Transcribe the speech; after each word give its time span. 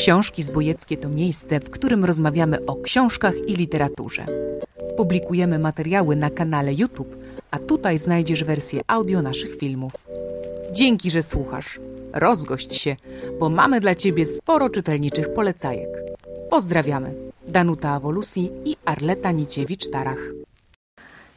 Książki 0.00 0.42
zbojeckie 0.42 0.96
to 0.96 1.08
miejsce, 1.08 1.60
w 1.60 1.70
którym 1.70 2.04
rozmawiamy 2.04 2.66
o 2.66 2.76
książkach 2.76 3.34
i 3.46 3.54
literaturze. 3.54 4.26
Publikujemy 4.96 5.58
materiały 5.58 6.16
na 6.16 6.30
kanale 6.30 6.74
YouTube, 6.74 7.16
a 7.50 7.58
tutaj 7.58 7.98
znajdziesz 7.98 8.44
wersję 8.44 8.80
audio 8.86 9.22
naszych 9.22 9.56
filmów. 9.56 9.92
Dzięki, 10.72 11.10
że 11.10 11.22
słuchasz. 11.22 11.80
Rozgość 12.12 12.74
się, 12.74 12.96
bo 13.40 13.48
mamy 13.48 13.80
dla 13.80 13.94
Ciebie 13.94 14.26
sporo 14.26 14.70
czytelniczych 14.70 15.34
polecajek. 15.34 15.88
Pozdrawiamy. 16.50 17.14
Danuta 17.48 17.90
Awolusi 17.90 18.50
i 18.64 18.76
Arleta 18.84 19.32
Niciewicz-Tarach. 19.32 20.32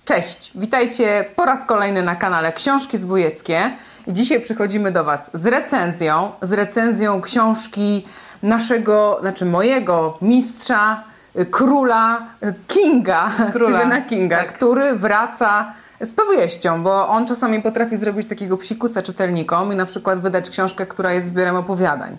Cześć, 0.06 0.52
witajcie 0.56 1.26
po 1.36 1.46
raz 1.46 1.66
kolejny 1.66 2.04
na 2.04 2.16
kanale 2.16 2.54
Książki 2.54 2.98
Zbójeckie. 2.98 3.72
Dzisiaj 4.08 4.42
przychodzimy 4.42 4.92
do 4.92 5.04
Was 5.04 5.30
z 5.34 5.46
recenzją, 5.46 6.32
z 6.42 6.52
recenzją 6.52 7.22
książki 7.22 8.04
naszego, 8.44 9.18
znaczy 9.22 9.46
mojego 9.46 10.18
mistrza, 10.22 11.04
y, 11.40 11.46
króla 11.46 12.22
y, 12.44 12.54
Kinga, 12.68 13.30
Króla, 13.54 13.80
Stephena 13.80 14.02
Kinga, 14.02 14.38
tak. 14.38 14.54
który 14.54 14.96
wraca 14.96 15.74
z 16.02 16.14
powieścią, 16.14 16.84
bo 16.84 17.08
on 17.08 17.28
czasami 17.28 17.62
potrafi 17.62 17.98
zrobić 17.98 18.30
takiego 18.30 18.58
psikusa 18.58 19.02
czytelnikom 19.02 19.74
i 19.74 19.76
na 19.76 19.86
przykład 19.86 20.20
wydać 20.20 20.50
książkę, 20.50 20.86
która 20.86 21.14
jest 21.14 21.28
zbiorem 21.28 21.56
opowiadań. 21.56 22.18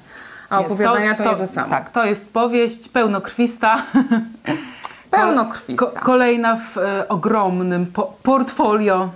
A 0.51 0.59
opowiadania 0.59 1.15
to, 1.15 1.33
nie 1.33 1.37
to 1.37 1.47
samo. 1.47 1.71
Tak, 1.71 1.91
to 1.91 2.05
jest 2.05 2.29
powieść 2.29 2.89
pełnokrwista. 2.89 3.83
Pełnokrwista. 5.11 5.87
Ko- 5.87 5.93
kolejna 6.01 6.57
w 6.57 6.79
e, 6.79 7.09
ogromnym 7.09 7.87
po- 7.87 8.15
portfolio 8.23 9.11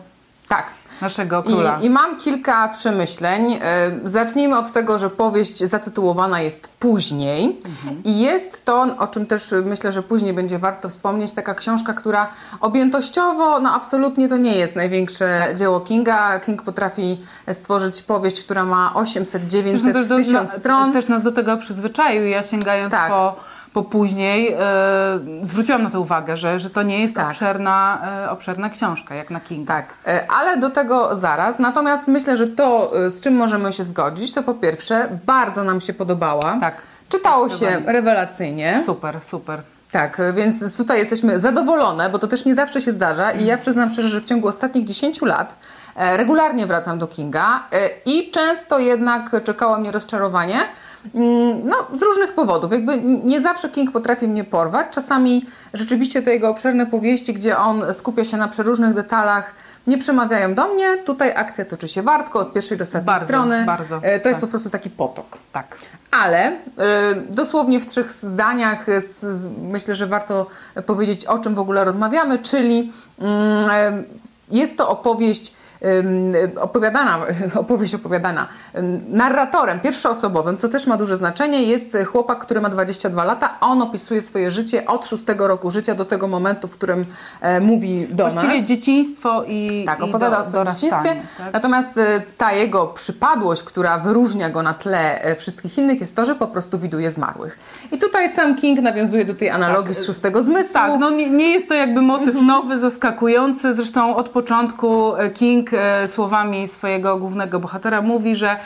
tak. 0.48 0.66
Naszego 1.02 1.42
króla. 1.42 1.78
I, 1.82 1.84
I 1.86 1.90
mam 1.90 2.16
kilka 2.16 2.68
przemyśleń. 2.68 3.52
Y, 3.52 4.08
Zacznijmy 4.08 4.58
od 4.58 4.72
tego, 4.72 4.98
że 4.98 5.10
powieść 5.10 5.58
zatytułowana 5.64 6.40
jest 6.40 6.68
później. 6.68 7.60
Mhm. 7.66 8.02
I 8.04 8.20
jest 8.20 8.64
to, 8.64 8.86
o 8.98 9.06
czym 9.06 9.26
też 9.26 9.54
myślę, 9.64 9.92
że 9.92 10.02
później 10.02 10.32
będzie 10.32 10.58
warto 10.58 10.88
wspomnieć, 10.88 11.32
taka 11.32 11.54
książka, 11.54 11.92
która 11.94 12.28
objętościowo, 12.60 13.60
no 13.60 13.72
absolutnie 13.74 14.28
to 14.28 14.36
nie 14.36 14.56
jest 14.56 14.76
największe 14.76 15.42
Tak. 15.46 15.56
dzieło 15.56 15.80
Kinga. 15.80 16.40
King 16.40 16.62
potrafi 16.62 17.18
stworzyć 17.52 18.02
powieść, 18.02 18.40
która 18.44 18.64
ma 18.64 18.94
800, 18.94 19.30
Zresztą 19.42 19.48
900, 19.48 19.92
też, 19.92 20.06
do, 20.08 20.16
1000 20.16 20.52
na- 20.52 20.58
stron. 20.58 20.92
też 20.92 21.08
nas 21.08 21.22
do 21.22 21.32
tego 21.32 21.56
przyzwyczaił 21.56 22.24
ja 22.26 22.42
sięgając 22.42 22.90
Tak. 22.90 23.08
po, 23.08 23.36
po 23.72 23.82
później 23.82 24.52
e, 24.52 24.58
zwróciłam 25.42 25.82
na 25.82 25.90
to 25.90 26.00
uwagę, 26.00 26.36
że, 26.36 26.60
że 26.60 26.70
to 26.70 26.82
nie 26.82 27.02
jest 27.02 27.14
Tak. 27.14 27.26
obszerna, 27.30 27.98
e, 28.24 28.30
obszerna 28.30 28.70
książka, 28.70 29.14
jak 29.14 29.30
na 29.30 29.40
Kinga. 29.40 29.74
Tak, 29.74 29.86
e, 30.06 30.26
ale 30.30 30.56
do 30.56 30.70
tego 30.70 31.16
zaraz. 31.16 31.58
Natomiast 31.58 32.08
myślę, 32.08 32.36
że 32.36 32.46
to, 32.46 32.92
z 33.08 33.20
czym 33.20 33.36
możemy 33.36 33.72
się 33.72 33.84
zgodzić, 33.84 34.32
to 34.32 34.42
po 34.42 34.54
pierwsze, 34.54 35.08
bardzo 35.26 35.64
nam 35.64 35.80
się 35.80 35.92
podobała. 35.92 36.56
Tak. 36.60 36.74
Czytało 37.08 37.48
się 37.48 37.82
rewelacyjnie. 37.86 38.82
Super, 38.86 39.20
super. 39.24 39.62
Tak, 39.92 40.20
więc 40.34 40.76
tutaj 40.76 40.98
jesteśmy 40.98 41.40
zadowolone, 41.40 42.10
bo 42.10 42.18
to 42.18 42.26
też 42.26 42.44
nie 42.44 42.54
zawsze 42.54 42.80
się 42.80 42.92
zdarza 42.92 43.32
i 43.32 43.46
ja 43.46 43.56
przyznam 43.56 43.90
szczerze, 43.90 44.08
że 44.08 44.20
w 44.20 44.24
ciągu 44.24 44.48
ostatnich 44.48 44.84
10 44.84 45.22
lat 45.22 45.54
regularnie 45.96 46.66
wracam 46.66 46.98
do 46.98 47.06
Kinga 47.06 47.62
i 48.06 48.30
często 48.30 48.78
jednak 48.78 49.30
czekało 49.44 49.78
mnie 49.78 49.92
rozczarowanie, 49.92 50.60
no 51.64 51.76
z 51.94 52.02
różnych 52.02 52.32
powodów. 52.32 52.72
Jakby 52.72 52.98
nie 53.24 53.40
zawsze 53.40 53.68
King 53.68 53.92
potrafi 53.92 54.28
mnie 54.28 54.44
porwać, 54.44 54.86
czasami 54.90 55.46
rzeczywiście 55.74 56.22
te 56.22 56.30
jego 56.32 56.48
obszerne 56.48 56.86
powieści, 56.86 57.34
gdzie 57.34 57.58
on 57.58 57.82
skupia 57.94 58.24
się 58.24 58.36
na 58.36 58.48
przeróżnych 58.48 58.94
detalach, 58.94 59.52
nie 59.86 59.98
przemawiają 59.98 60.54
do 60.54 60.68
mnie. 60.74 60.96
Tutaj 60.96 61.32
akcja 61.36 61.64
toczy 61.64 61.88
się 61.88 62.02
wartko 62.02 62.40
od 62.40 62.52
pierwszej 62.52 62.78
do 62.78 62.84
ostatniej 62.84 63.06
Bardzo, 63.06 63.26
strony. 63.26 63.64
bardzo, 63.64 63.96
E, 64.02 64.20
To 64.20 64.28
jest 64.28 64.40
tak. 64.40 64.48
po 64.48 64.50
prostu 64.50 64.70
taki 64.70 64.90
potok. 64.90 65.38
Tak. 65.52 65.76
Ale 66.10 66.52
y, 66.52 66.54
dosłownie 67.30 67.80
w 67.80 67.86
trzech 67.86 68.12
zdaniach 68.12 68.88
y, 68.88 69.00
z, 69.00 69.20
z, 69.20 69.48
myślę, 69.62 69.94
że 69.94 70.06
warto 70.06 70.46
powiedzieć, 70.86 71.24
o 71.26 71.38
czym 71.38 71.54
w 71.54 71.58
ogóle 71.58 71.84
rozmawiamy, 71.84 72.38
czyli 72.38 72.92
mm, 73.18 73.70
em, 73.70 74.04
jest 74.50 74.76
to 74.76 74.88
opowieść 74.88 75.54
opowiadana, 76.60 77.18
opowieść 77.54 77.94
opowiadana 77.94 78.46
narratorem 79.08 79.80
pierwszoosobowym, 79.80 80.56
co 80.56 80.68
też 80.68 80.86
ma 80.86 80.96
duże 80.96 81.16
znaczenie, 81.16 81.62
jest 81.62 81.96
chłopak, 82.06 82.38
który 82.38 82.60
ma 82.60 82.68
22 82.68 83.24
lata. 83.24 83.54
On 83.60 83.82
opisuje 83.82 84.20
swoje 84.20 84.50
życie 84.50 84.86
od 84.86 85.06
szóstego 85.06 85.48
roku 85.48 85.70
życia 85.70 85.94
do 85.94 86.04
tego 86.04 86.26
momentu, 86.28 86.68
w 86.68 86.72
którym 86.76 87.04
e, 87.40 87.60
mówi 87.60 88.06
do 88.10 88.28
Właściwie 88.28 88.58
nas. 88.58 88.68
dzieciństwo 88.68 89.44
i 89.48 89.84
Tak, 89.86 89.98
i 90.00 90.02
opowiada 90.02 90.40
do, 90.42 90.46
o 90.46 90.48
swoim 90.48 90.66
dzieciństwie. 90.66 91.16
tak? 91.38 91.52
Natomiast 91.52 91.96
y, 91.96 92.22
ta 92.38 92.52
jego 92.52 92.86
przypadłość, 92.86 93.62
która 93.62 93.98
wyróżnia 93.98 94.50
go 94.50 94.62
na 94.62 94.74
tle 94.74 95.22
e, 95.22 95.34
wszystkich 95.36 95.78
innych, 95.78 96.00
jest 96.00 96.16
to, 96.16 96.24
że 96.24 96.34
po 96.34 96.46
prostu 96.46 96.78
widuje 96.78 97.10
zmarłych. 97.10 97.58
I 97.92 97.98
tutaj 97.98 98.32
sam 98.32 98.56
King 98.56 98.80
nawiązuje 98.80 99.24
do 99.24 99.34
tej 99.34 99.50
analogii 99.50 99.94
z 99.94 100.06
szóstego 100.06 100.42
zmysłu. 100.42 100.72
Tak, 100.74 101.00
no 101.00 101.10
nie, 101.10 101.30
nie 101.30 101.50
jest 101.50 101.68
to 101.68 101.74
jakby 101.74 102.02
motyw 102.02 102.28
Mhm. 102.28 102.46
nowy, 102.46 102.78
zaskakujący. 102.78 103.74
Zresztą 103.74 104.16
od 104.16 104.28
początku 104.28 105.16
e, 105.16 105.30
King 105.68 105.74
e, 105.74 106.08
słowami 106.08 106.68
swojego 106.68 107.16
głównego 107.16 107.60
bohatera 107.60 108.02
mówi, 108.02 108.36
że 108.36 108.56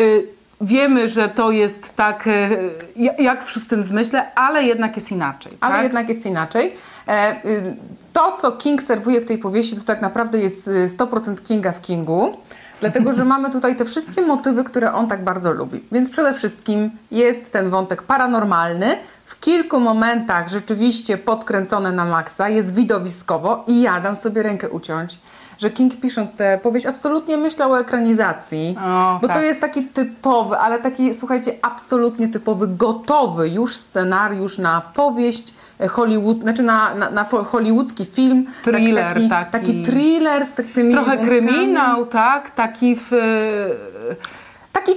y, 0.00 0.26
wiemy, 0.60 1.08
że 1.08 1.28
to 1.28 1.50
jest 1.50 1.96
tak 1.96 2.26
e, 2.26 2.48
ja- 2.96 3.16
jak 3.18 3.44
w 3.44 3.50
szóstym 3.50 3.84
zmyśle, 3.84 4.34
ale 4.34 4.64
jednak 4.64 4.96
jest 4.96 5.12
inaczej. 5.12 5.52
Ale 5.60 5.74
tak? 5.74 5.82
jednak 5.82 6.08
jest 6.08 6.26
inaczej. 6.26 6.72
E, 7.08 7.36
y, 7.44 7.76
To, 8.12 8.32
co 8.32 8.52
King 8.52 8.82
serwuje 8.82 9.20
w 9.20 9.24
tej 9.24 9.38
powieści, 9.38 9.76
to 9.76 9.82
tak 9.82 10.02
naprawdę 10.02 10.38
jest 10.38 10.68
y, 10.68 10.88
100% 10.88 11.42
Kinga 11.42 11.72
w 11.72 11.80
Kingu. 11.80 12.36
Dlatego, 12.80 13.12
że 13.12 13.24
mamy 13.24 13.50
tutaj 13.50 13.76
te 13.76 13.84
wszystkie 13.84 14.22
motywy, 14.22 14.64
które 14.64 14.92
on 14.92 15.08
tak 15.08 15.24
bardzo 15.24 15.52
lubi. 15.52 15.80
Więc 15.92 16.10
przede 16.10 16.34
wszystkim 16.34 16.90
jest 17.10 17.52
ten 17.52 17.70
wątek 17.70 18.02
paranormalny, 18.02 18.96
w 19.24 19.40
kilku 19.40 19.80
momentach 19.80 20.48
rzeczywiście 20.48 21.18
podkręcony 21.18 21.92
na 21.92 22.04
maksa, 22.04 22.48
jest 22.48 22.74
widowiskowo 22.74 23.64
i 23.66 23.82
ja 23.82 24.00
dam 24.00 24.16
sobie 24.16 24.42
rękę 24.42 24.68
uciąć, 24.70 25.18
że 25.58 25.70
King 25.70 26.00
pisząc 26.00 26.34
tę 26.34 26.58
powieść 26.62 26.86
absolutnie 26.86 27.36
myślał 27.36 27.72
o 27.72 27.80
ekranizacji, 27.80 28.76
O, 28.84 29.18
bo 29.22 29.28
to 29.28 29.34
tak. 29.34 29.42
jest 29.42 29.60
taki 29.60 29.82
typowy, 29.82 30.58
ale 30.58 30.78
taki, 30.78 31.14
słuchajcie, 31.14 31.52
absolutnie 31.62 32.28
typowy, 32.28 32.68
gotowy 32.68 33.48
już 33.48 33.76
scenariusz 33.76 34.58
na 34.58 34.82
powieść 34.94 35.54
e, 35.80 35.88
Hollywood, 35.88 36.38
znaczy 36.38 36.62
na, 36.62 36.94
na, 36.94 37.10
na 37.10 37.24
hollywoodzki 37.24 38.04
film. 38.04 38.46
Thriller 38.64 39.14
taki, 39.14 39.28
taki. 39.28 39.52
taki 39.52 39.82
thriller 39.82 40.46
z 40.46 40.54
takimi 40.54 40.92
Trochę 40.92 41.18
kryminał, 41.18 42.06
tak? 42.06 42.50
Taki 42.50 42.96
w, 42.96 43.10
Taki 43.10 44.13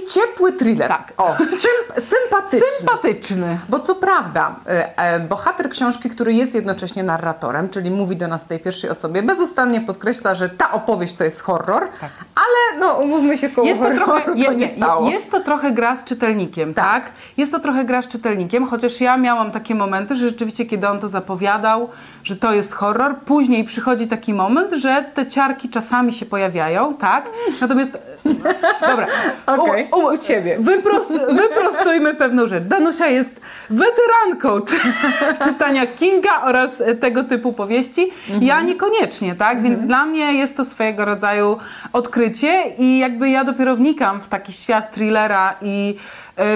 ciepły 0.08 0.52
thriller. 0.52 0.88
Tak. 0.88 1.12
O, 1.16 1.36
sym, 1.36 2.02
sympatyczny. 2.18 2.70
sympatyczny. 2.78 3.58
Bo 3.68 3.78
co 3.78 3.94
prawda, 3.94 4.56
e, 4.66 4.98
e, 4.98 5.20
bohater 5.20 5.68
książki, 5.70 6.10
który 6.10 6.32
jest 6.32 6.54
jednocześnie 6.54 7.02
narratorem, 7.02 7.68
czyli 7.68 7.90
mówi 7.90 8.16
do 8.16 8.28
nas 8.28 8.44
w 8.44 8.48
tej 8.48 8.58
pierwszej 8.60 8.90
osobie, 8.90 9.22
bezustannie 9.22 9.80
podkreśla, 9.80 10.34
że 10.34 10.48
ta 10.48 10.72
opowieść 10.72 11.14
to 11.16 11.24
jest 11.24 11.40
horror, 11.42 11.88
ale 12.34 12.78
no 12.80 12.92
umówmy 12.92 13.38
się, 13.38 13.48
koło 13.48 13.66
Tak. 13.68 13.76
Jest 13.78 13.98
to, 13.98 14.06
horroru 14.06 14.24
trochę, 14.24 14.44
to 14.44 14.50
je, 14.52 14.56
nie 14.56 14.76
stało. 14.76 15.10
jest 15.10 15.30
to 15.30 15.40
trochę 15.40 15.72
gra 15.72 15.96
z 15.96 16.04
czytelnikiem, 16.04 16.74
tak. 16.74 17.04
Jest 17.36 17.52
to 17.52 17.60
trochę 17.60 17.84
gra 17.84 18.02
z 18.02 18.08
czytelnikiem, 18.08 18.66
chociaż 18.66 19.00
ja 19.00 19.16
miałam 19.16 19.50
takie 19.50 19.74
momenty, 19.74 20.16
że 20.16 20.28
rzeczywiście 20.28 20.66
kiedy 20.66 20.88
on 20.88 21.00
to 21.00 21.08
zapowiadał, 21.08 21.88
że 22.24 22.36
to 22.36 22.52
jest 22.52 22.72
horror, 22.72 23.16
później 23.16 23.64
przychodzi 23.64 24.06
taki 24.06 24.34
moment, 24.34 24.72
że 24.72 25.04
te 25.14 25.26
ciarki 25.26 25.68
czasami 25.68 26.12
się 26.12 26.26
pojawiają, 26.26 26.94
tak? 26.94 27.24
Natomiast, 27.60 27.98
dobra, 28.88 29.06
Okej, 29.46 29.88
u- 29.92 30.06
u- 30.06 30.16
siebie. 30.16 30.56
Wyprost, 30.60 31.12
wyprostujmy 31.28 32.14
pewną 32.14 32.46
rzecz. 32.46 32.64
Danusia 32.64 33.06
jest 33.06 33.40
weteranką 33.70 34.60
czy, 34.60 34.76
czytania 35.44 35.86
Kinga 35.86 36.42
oraz 36.44 36.70
tego 37.00 37.24
typu 37.24 37.52
powieści. 37.52 38.10
Ja 38.40 38.62
niekoniecznie, 38.62 39.34
tak? 39.34 39.62
Więc 39.62 39.80
dla 39.80 40.06
mnie 40.06 40.32
jest 40.34 40.56
to 40.56 40.64
swojego 40.64 41.04
rodzaju 41.04 41.58
odkrycie 41.92 42.62
i 42.78 42.98
jakby 42.98 43.30
ja 43.30 43.44
dopiero 43.44 43.76
wnikam 43.76 44.20
w 44.20 44.28
taki 44.28 44.52
świat 44.52 44.92
thrillera 44.92 45.54
i 45.62 45.96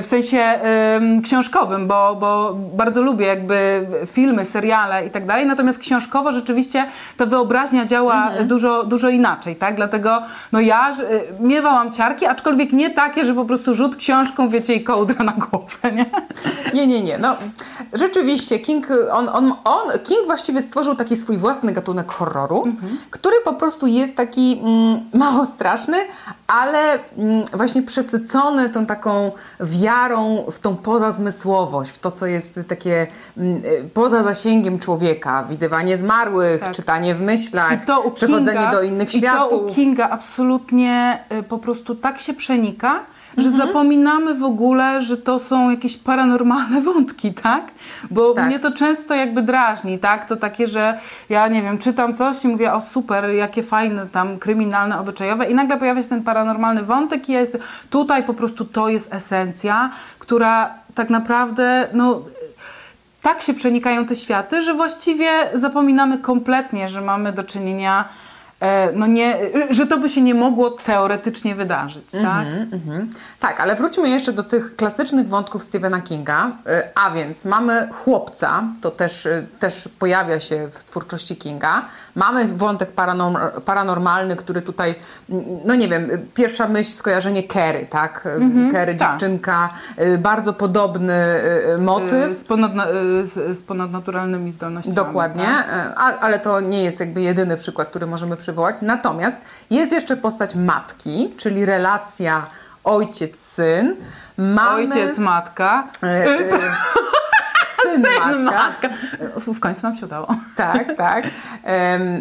w 0.03 0.06
sensie 0.06 0.60
książkowym, 1.25 1.86
bo, 1.86 2.16
bo 2.21 2.56
bardzo 2.74 3.03
lubię 3.03 3.27
jakby 3.27 3.86
filmy, 4.06 4.47
seriale 4.47 5.06
i 5.06 5.10
tak 5.10 5.27
dalej, 5.27 5.47
natomiast 5.47 5.78
książkowo 5.78 6.33
rzeczywiście 6.33 6.86
ta 7.16 7.27
wyobraźnia 7.27 7.86
działa 7.86 8.30
dużo, 8.45 8.84
dużo 8.84 9.09
inaczej, 9.09 9.56
tak? 9.56 9.77
Dlatego 9.77 10.22
no 10.53 10.60
ja 10.60 10.97
miewałam 11.41 11.92
ciarki, 11.92 12.27
aczkolwiek 12.27 12.72
nie 12.72 12.91
takie, 12.91 13.24
że 13.24 13.34
po 13.34 13.45
prostu 13.45 13.74
rzut 13.74 13.97
książką, 13.97 14.48
wiecie, 14.48 14.74
i 14.74 14.84
kołdra 14.84 15.24
na 15.24 15.33
głowę, 15.33 15.92
nie? 15.92 16.06
Nie, 16.74 16.86
nie, 16.86 17.03
nie. 17.03 17.18
No, 17.18 17.36
rzeczywiście, 17.92 18.59
King, 18.59 18.89
on, 19.12 19.28
on, 19.28 19.54
on, 19.65 19.89
King 20.04 20.27
właściwie 20.27 20.62
stworzył 20.62 20.95
taki 20.95 21.16
swój 21.16 21.36
własny 21.36 21.72
gatunek 21.72 22.12
horroru, 22.12 22.68
który 23.10 23.36
po 23.45 23.53
prostu 23.53 23.86
jest 23.86 24.16
taki 24.16 24.60
mm, 24.62 25.01
mało 25.15 25.47
straszny, 25.47 25.97
ale 26.47 26.92
mm, 26.92 27.45
właśnie 27.53 27.83
przesycony 27.83 28.68
tą 28.68 28.86
taką 28.86 29.33
wiarą 29.80 30.45
w 30.51 30.59
tą 30.59 30.77
pozazmysłowość, 30.77 31.91
w 31.91 31.98
to, 31.98 32.10
co 32.10 32.27
jest 32.27 32.60
takie 32.69 33.07
mm, 33.36 33.63
y, 33.65 33.89
poza 33.95 34.22
zasięgiem 34.22 34.78
człowieka. 34.78 35.45
Widywanie 35.51 35.97
zmarłych, 35.97 36.60
Tak. 36.60 36.72
czytanie 36.74 37.15
w 37.15 37.21
myślach, 37.21 37.78
przechodzenie 38.15 38.59
Kinga, 38.59 38.71
do 38.72 38.83
innych 38.83 39.09
I 39.09 39.13
to 39.13 39.19
światów. 39.19 39.63
u 39.63 39.74
Kinga 39.74 40.10
absolutnie 40.10 41.24
y, 41.33 41.42
po 41.42 41.59
prostu 41.59 41.95
tak 41.95 42.19
się 42.21 42.34
przenika, 42.34 43.01
że 43.36 43.48
Mhm. 43.48 43.66
zapominamy 43.68 44.34
w 44.34 44.44
ogóle, 44.44 45.02
że 45.02 45.16
to 45.16 45.38
są 45.38 45.70
jakieś 45.70 45.96
paranormalne 45.96 46.80
wątki, 46.92 47.34
tak? 47.34 47.64
Bo 48.10 48.32
Tak. 48.32 48.46
mnie 48.46 48.58
to 48.60 48.70
często 48.72 49.14
jakby 49.14 49.42
drażni, 49.42 49.98
tak? 49.98 50.26
To 50.28 50.36
takie, 50.36 50.66
że 50.66 50.98
ja 51.28 51.48
nie 51.48 51.62
wiem, 51.62 51.78
czytam 51.78 52.14
coś 52.16 52.44
i 52.44 52.48
mówię, 52.48 52.72
o 52.72 52.80
super, 52.80 53.24
jakie 53.30 53.62
fajne 53.62 54.06
tam 54.06 54.38
kryminalne, 54.38 55.00
obyczajowe 55.00 55.50
i 55.50 55.54
nagle 55.54 55.76
pojawia 55.78 56.02
się 56.02 56.08
ten 56.08 56.22
paranormalny 56.22 56.82
wątek 56.82 57.28
i 57.28 57.32
ja 57.32 57.40
jestem, 57.40 57.60
tutaj 57.90 58.22
po 58.24 58.34
prostu 58.34 58.64
to 58.64 58.88
jest 58.88 59.14
esencja, 59.14 59.90
która 60.18 60.74
tak 60.94 61.10
naprawdę, 61.10 61.88
no 61.92 62.20
tak 63.22 63.42
się 63.42 63.54
przenikają 63.54 64.06
te 64.06 64.16
światy, 64.16 64.62
że 64.62 64.74
właściwie 64.74 65.28
zapominamy 65.54 66.18
kompletnie, 66.18 66.88
że 66.88 67.00
mamy 67.00 67.32
do 67.32 67.44
czynienia, 67.44 68.04
no 68.94 69.06
nie, 69.06 69.38
że 69.70 69.86
to 69.86 69.98
by 69.98 70.09
się 70.09 70.22
nie 70.22 70.34
mogło 70.34 70.70
teoretycznie 70.70 71.54
wydarzyć, 71.54 72.10
tak? 72.10 72.47
Mhm. 72.72 73.10
Tak, 73.41 73.60
ale 73.60 73.76
wróćmy 73.76 74.09
jeszcze 74.09 74.32
do 74.32 74.42
tych 74.42 74.76
klasycznych 74.76 75.28
wątków 75.28 75.62
Stephena 75.62 76.00
Kinga. 76.00 76.47
Y, 76.47 76.50
A 76.94 77.10
więc 77.10 77.44
mamy 77.44 77.88
chłopca, 77.92 78.62
to 78.80 78.91
też, 78.91 79.26
y, 79.26 79.47
też 79.59 79.88
pojawia 79.98 80.41
się 80.41 80.68
w 80.72 80.84
twórczości 80.84 81.36
Kinga. 81.36 81.84
Mamy 82.14 82.47
wątek 82.47 82.94
paranorm- 82.94 83.60
paranormalny, 83.60 84.36
który 84.36 84.62
tutaj, 84.62 84.94
no 85.64 85.74
nie 85.74 85.88
wiem, 85.88 86.09
pierwsza 86.34 86.68
myśl, 86.68 86.91
skojarzenie 86.91 87.42
Kerry, 87.42 87.86
tak? 87.91 88.26
Y, 88.68 88.72
Kerry, 88.72 88.94
tak. 88.94 89.10
dziewczynka, 89.10 89.68
y, 90.00 90.18
bardzo 90.18 90.53
podobny 90.53 91.12
y, 91.14 91.74
y, 91.74 91.78
motyw. 91.78 92.38
Z, 92.38 92.44
ponadna, 92.44 92.86
z, 93.24 93.59
z 93.59 93.62
ponadnaturalnymi 93.62 94.53
zdolnościami. 94.53 94.97
Dokładnie, 94.97 95.44
Tak? 95.97 96.18
ale 96.20 96.38
to 96.38 96.60
nie 96.60 96.84
jest 96.84 97.00
jakby 97.00 97.20
jedyny 97.20 97.56
przykład, 97.56 97.88
który 97.88 98.06
możemy 98.06 98.36
przywołać. 98.36 98.76
Natomiast 98.82 99.36
jest 99.70 99.92
jeszcze 99.92 100.16
postać 100.16 100.54
matki, 100.54 101.34
czyli 101.36 101.65
relacja 101.65 102.47
ojciec-syn. 102.84 103.94
Mamy, 104.38 104.74
Ojciec, 104.74 105.18
e, 107.86 108.02
syn, 108.02 108.42
matka. 108.42 108.88
W 109.54 109.60
końcu 109.60 109.82
nam 109.82 109.96
się 109.96 110.06
udało. 110.06 110.26
Tak, 110.56 110.96
tak. 110.96 111.24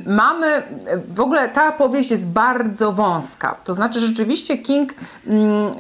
Mamy, 0.06 0.64
w 1.08 1.20
ogóle 1.20 1.50
ta 1.50 1.72
powieść 1.72 2.12
jest 2.12 2.28
bardzo 2.28 2.92
wąska. 2.92 3.56
To 3.64 3.74
znaczy 3.74 4.00
rzeczywiście 4.00 4.58
King 4.58 4.94
mm, 5.28 5.72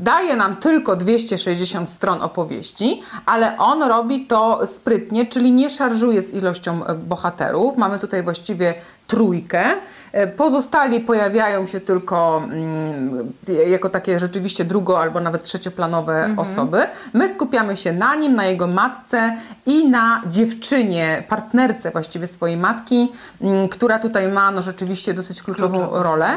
daje 0.00 0.36
nam 0.36 0.56
tylko 0.56 0.96
260 0.96 1.90
stron 1.90 2.22
opowieści, 2.22 3.02
ale 3.26 3.58
on 3.58 3.82
robi 3.82 4.26
to 4.26 4.66
sprytnie, 4.66 5.26
czyli 5.26 5.52
nie 5.52 5.70
szarżuje 5.70 6.22
z 6.22 6.34
ilością 6.34 6.86
e, 6.86 6.94
bohaterów. 6.94 7.76
Mamy 7.76 7.98
tutaj 7.98 8.22
właściwie 8.22 8.74
trójkę. 9.08 9.64
E, 10.12 10.26
Pozostali 10.26 11.00
pojawiają 11.00 11.66
się 11.66 11.80
tylko 11.80 12.42
mm, 12.44 13.32
jako 13.66 13.88
takie 13.90 14.18
rzeczywiście 14.18 14.64
drugo- 14.64 14.98
albo 15.00 15.20
nawet 15.20 15.42
trzecioplanowe 15.42 16.34
osoby. 16.36 16.86
My 17.12 17.34
skupiamy 17.34 17.76
się 17.76 17.92
na 17.92 18.14
nim, 18.14 18.34
na 18.34 18.46
jego 18.46 18.66
matce 18.66 19.36
i 19.66 19.88
na 19.88 20.22
dziewczynie, 20.26 21.22
partnerce 21.28 21.90
właściwie 21.90 22.26
swojej 22.26 22.56
matki, 22.56 23.12
mm, 23.40 23.68
która 23.68 23.98
tutaj 23.98 24.28
ma 24.28 24.50
no, 24.50 24.62
rzeczywiście 24.62 25.14
dosyć 25.14 25.42
kluczową 25.42 25.88
rolę. 26.02 26.28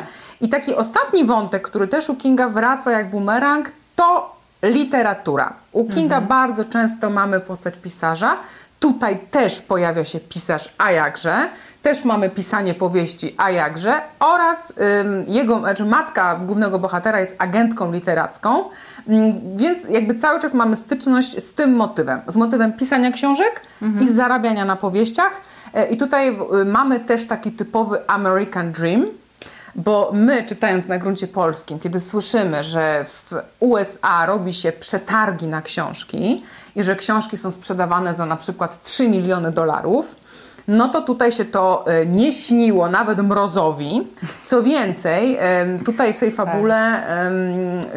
I 0.41 0.49
taki 0.49 0.75
ostatni 0.75 1.25
wątek, 1.25 1.61
który 1.67 1.87
też 1.87 2.09
u 2.09 2.15
Kinga 2.15 2.49
wraca 2.49 2.91
jak 2.91 3.09
bumerang, 3.09 3.71
to 3.95 4.35
literatura. 4.63 5.53
U 5.71 5.85
Kinga 5.85 6.21
bardzo 6.21 6.65
często 6.65 7.09
mamy 7.09 7.39
postać 7.39 7.77
pisarza. 7.77 8.37
Tutaj 8.79 9.19
też 9.31 9.61
pojawia 9.61 10.05
się 10.05 10.19
pisarz, 10.19 10.69
a 10.77 10.91
jakże. 10.91 11.49
Też 11.81 12.05
mamy 12.05 12.29
pisanie 12.29 12.73
powieści, 12.73 13.35
a 13.37 13.51
jakże. 13.51 14.01
Oraz 14.19 14.73
jego, 15.27 15.59
znaczy 15.59 15.85
matka 15.85 16.35
głównego 16.35 16.79
bohatera 16.79 17.19
jest 17.19 17.35
agentką 17.37 17.91
literacką. 17.91 18.63
Więc 19.55 19.89
jakby 19.89 20.15
cały 20.15 20.39
czas 20.39 20.53
mamy 20.53 20.75
styczność 20.75 21.43
z 21.43 21.53
tym 21.53 21.73
motywem. 21.73 22.21
Z 22.27 22.35
motywem 22.35 22.73
pisania 22.73 23.11
książek 23.11 23.61
i 24.01 24.07
zarabiania 24.07 24.65
na 24.65 24.75
powieściach. 24.75 25.31
E, 25.73 25.85
I 25.85 25.97
tutaj 25.97 26.37
y, 26.61 26.65
mamy 26.65 26.99
też 26.99 27.27
taki 27.27 27.51
typowy 27.51 28.07
American 28.07 28.71
Dream. 28.71 29.05
Bo 29.75 30.11
my, 30.13 30.43
czytając 30.43 30.87
na 30.87 30.97
gruncie 30.97 31.27
polskim, 31.27 31.79
kiedy 31.79 31.99
słyszymy, 31.99 32.63
że 32.63 33.05
w 33.07 33.33
USA 33.59 34.25
robi 34.25 34.53
się 34.53 34.71
przetargi 34.71 35.47
na 35.47 35.61
książki 35.61 36.43
i 36.75 36.83
że 36.83 36.95
książki 36.95 37.37
są 37.37 37.51
sprzedawane 37.51 38.13
za 38.13 38.25
na 38.25 38.35
przykład 38.35 38.83
3 38.83 39.09
miliony 39.09 39.51
dolarów, 39.51 40.15
no 40.67 40.87
to 40.89 41.01
tutaj 41.01 41.31
się 41.31 41.45
to 41.45 41.85
e, 41.87 42.05
nie 42.05 42.33
śniło 42.33 42.89
nawet 42.89 43.19
mrozowi. 43.23 44.07
Co 44.43 44.63
więcej, 44.63 45.39
tutaj 45.85 46.13
w 46.13 46.19
tej 46.19 46.31
fabule 46.31 47.03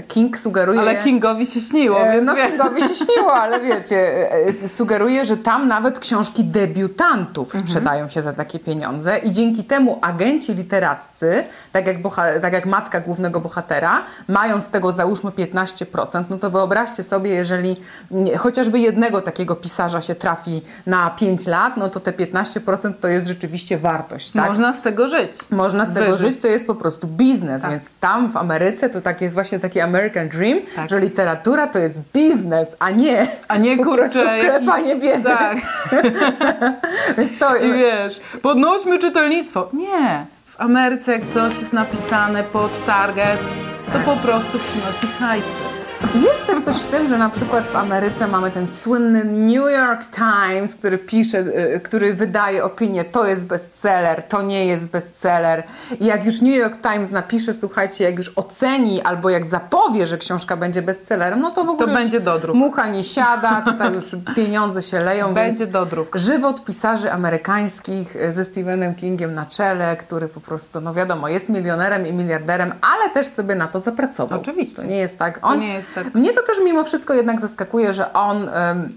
King 0.08 0.38
sugeruje. 0.38 0.80
Ale 0.80 0.96
Kingowi 1.02 1.46
się 1.46 1.60
śniło, 1.60 2.00
E, 2.00 2.12
więc 2.12 2.26
No 2.26 2.34
wie- 2.34 2.46
Kingowi 2.48 2.82
się 2.82 2.94
śniło, 2.94 3.32
ale 3.32 3.60
wiecie, 3.60 4.30
e, 4.64 4.68
sugeruje, 4.68 5.24
że 5.24 5.36
tam 5.36 5.68
nawet 5.68 5.98
książki 5.98 6.44
debiutantów 6.44 7.54
sprzedają 7.56 8.08
się 8.08 8.22
za 8.22 8.32
takie 8.32 8.58
pieniądze 8.58 9.18
i 9.18 9.30
dzięki 9.30 9.64
temu 9.64 9.98
agenci 10.02 10.54
literaccy, 10.54 11.44
tak 11.72 11.86
jak, 11.86 11.96
tak 12.42 12.52
jak 12.52 12.66
matka 12.66 13.00
głównego 13.00 13.40
bohatera, 13.40 14.02
mają 14.28 14.60
z 14.60 14.70
tego 14.70 14.92
załóżmy 14.92 15.30
15%, 15.30 16.24
no 16.30 16.38
to 16.38 16.50
wyobraźcie 16.50 17.02
sobie, 17.02 17.30
jeżeli 17.30 17.76
chociażby 18.38 18.78
jednego 18.78 19.20
takiego 19.22 19.56
pisarza 19.56 20.02
się 20.02 20.14
trafi 20.14 20.62
na 20.86 21.10
5 21.10 21.46
lat, 21.46 21.76
no 21.76 21.88
to 21.88 22.00
te 22.00 22.12
15% 22.12 22.53
to 23.00 23.08
jest 23.08 23.26
rzeczywiście 23.26 23.78
wartość, 23.78 24.30
tak? 24.32 24.48
Można 24.48 24.72
z 24.72 24.82
tego 24.82 25.08
żyć. 25.08 25.32
Można 25.50 25.84
z 25.86 25.94
tego 25.94 26.12
Wyżyć. 26.12 26.30
żyć, 26.32 26.40
to 26.40 26.46
jest 26.48 26.66
po 26.66 26.74
prostu 26.74 27.06
biznes, 27.06 27.62
Tak. 27.62 27.70
więc 27.70 27.94
tam 27.94 28.30
w 28.30 28.36
Ameryce 28.36 28.90
to 28.90 29.00
tak 29.00 29.20
jest 29.20 29.34
właśnie 29.34 29.58
taki 29.60 29.80
American 29.80 30.28
Dream, 30.28 30.58
Tak. 30.76 30.90
że 30.90 31.00
literatura 31.00 31.66
to 31.66 31.78
jest 31.78 32.00
biznes, 32.14 32.68
a 32.78 32.90
nie, 32.90 33.26
A 33.48 33.56
nie 33.56 33.76
po 33.76 33.84
kurczę. 33.84 34.38
jakiś- 34.38 35.00
biedy. 35.02 35.22
Tak. 35.24 35.56
Więc 37.18 37.38
to, 37.38 37.56
I 37.56 37.72
wiesz, 37.72 38.20
podnośmy 38.42 38.98
czytelnictwo. 38.98 39.68
Nie. 39.72 40.26
W 40.46 40.60
Ameryce 40.60 41.12
jak 41.12 41.22
coś 41.34 41.58
jest 41.60 41.72
napisane 41.72 42.42
pod 42.44 42.86
target, 42.86 43.38
to 43.92 43.98
po 43.98 44.16
prostu 44.16 44.58
przynosi 44.58 45.06
hajsy. 45.18 45.73
Jest 46.14 46.46
też 46.46 46.64
coś 46.64 46.76
w 46.76 46.86
tym, 46.86 47.08
że 47.08 47.18
na 47.18 47.30
przykład 47.30 47.68
w 47.68 47.76
Ameryce 47.76 48.26
mamy 48.28 48.50
ten 48.50 48.66
słynny 48.66 49.24
New 49.24 49.72
York 49.72 50.04
Times, 50.10 50.76
który 50.76 50.98
pisze, 50.98 51.38
y, 51.38 51.80
który 51.84 52.14
wydaje 52.14 52.64
opinię, 52.64 53.04
to 53.04 53.26
jest 53.26 53.46
bestseller, 53.46 54.22
to 54.22 54.42
nie 54.42 54.66
jest 54.66 54.88
bestseller. 54.88 55.62
I 56.00 56.04
jak 56.04 56.26
już 56.26 56.40
New 56.40 56.56
York 56.56 56.82
Times 56.82 57.10
napisze, 57.10 57.54
słuchajcie, 57.54 58.04
jak 58.04 58.16
już 58.16 58.32
oceni 58.36 59.02
albo 59.02 59.30
jak 59.30 59.46
zapowie, 59.46 60.06
że 60.06 60.18
książka 60.18 60.56
będzie 60.56 60.82
bestsellerem, 60.82 61.40
no 61.40 61.50
to 61.50 61.64
w 61.64 61.68
ogóle 61.68 61.92
już 61.92 62.02
będzie 62.02 62.20
dodruk. 62.20 62.56
mucha 62.56 62.86
nie 62.88 63.04
siada, 63.04 63.62
tutaj 63.62 63.94
już 63.94 64.16
pieniądze 64.36 64.82
się 64.82 65.00
leją. 65.00 65.34
Będzie 65.44 65.66
dodruk. 65.66 66.16
Żywot 66.16 66.64
pisarzy 66.64 67.12
amerykańskich 67.12 68.16
y, 68.16 68.32
ze 68.32 68.44
Stephenem 68.44 68.94
Kingiem 68.94 69.34
na 69.34 69.46
czele, 69.46 69.96
który 69.96 70.28
po 70.28 70.40
prostu, 70.40 70.80
no 70.80 70.94
wiadomo, 70.94 71.28
jest 71.28 71.48
milionerem 71.48 72.06
i 72.06 72.12
miliarderem, 72.12 72.74
ale 72.80 73.10
też 73.10 73.26
sobie 73.26 73.54
na 73.54 73.66
to 73.66 73.80
zapracował. 73.80 74.40
Oczywiście. 74.40 74.76
To 74.76 74.82
nie 74.82 74.96
jest 74.96 75.18
tak. 75.18 75.38
On, 75.42 75.58
nie 75.60 75.74
jest 75.74 75.83
tak. 75.94 76.14
Mnie 76.14 76.32
to 76.32 76.42
też 76.42 76.56
mimo 76.64 76.84
wszystko 76.84 77.14
jednak 77.14 77.40
zaskakuje, 77.40 77.92
że 77.92 78.12
on 78.12 78.48
em, 78.48 78.92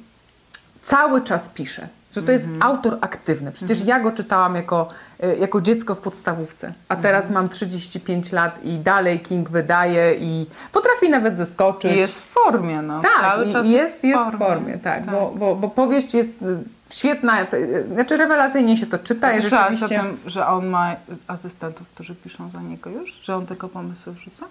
cały 0.82 1.22
czas 1.22 1.50
pisze. 1.50 1.88
Że 2.16 2.24
to 2.24 2.32
jest 2.32 2.46
Mhm. 2.46 2.64
autor 2.64 2.98
aktywny. 3.02 3.52
Przecież 3.52 3.86
ja 3.86 4.00
go 4.00 4.12
czytałam 4.12 4.56
jako, 4.56 4.88
y, 5.24 5.38
jako 5.40 5.62
dziecko 5.62 5.96
w 5.96 6.00
podstawówce, 6.00 6.68
a 6.90 6.94
Mhm. 6.94 7.02
teraz 7.02 7.30
mam 7.30 7.50
35 7.50 8.32
lat 8.32 8.64
i 8.64 8.80
dalej 8.80 9.20
King 9.20 9.50
wydaje 9.50 10.16
i 10.20 10.46
potrafi 10.72 11.10
nawet 11.10 11.38
zaskoczyć. 11.38 11.92
I 11.92 11.98
jest 11.98 12.20
w 12.20 12.24
formie, 12.24 12.82
no. 12.82 13.02
tak, 13.02 13.38
i 13.66 13.72
jest, 13.72 14.04
jest 14.04 14.36
w 14.36 14.38
formie, 14.38 14.78
tak, 14.78 15.06
Bo, 15.06 15.34
bo, 15.36 15.56
bo 15.56 15.70
powieść 15.70 16.14
jest 16.14 16.42
y, 16.42 16.58
świetna, 16.90 17.46
to, 17.46 17.58
y, 17.58 17.86
znaczy 17.94 18.18
rewelacyjnie 18.18 18.78
się 18.78 18.86
to 18.86 19.00
czyta 19.00 19.34
i 19.34 19.42
Słyszałaś 19.42 19.74
rzeczywiście... 19.80 20.00
o 20.02 20.04
tym, 20.06 20.18
że 20.26 20.48
on 20.48 20.68
ma 20.68 20.96
asystentów, 21.28 21.88
którzy 21.90 22.16
piszą 22.16 22.50
za 22.50 22.62
niego 22.62 22.90
już? 22.90 23.12
Że 23.24 23.36
on 23.36 23.46
tylko 23.46 23.68
pomysły 23.70 24.14
wrzuca? 24.14 24.46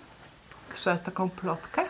Słyszałaś 0.71 1.01
taką 1.01 1.29
plotkę? 1.31 1.83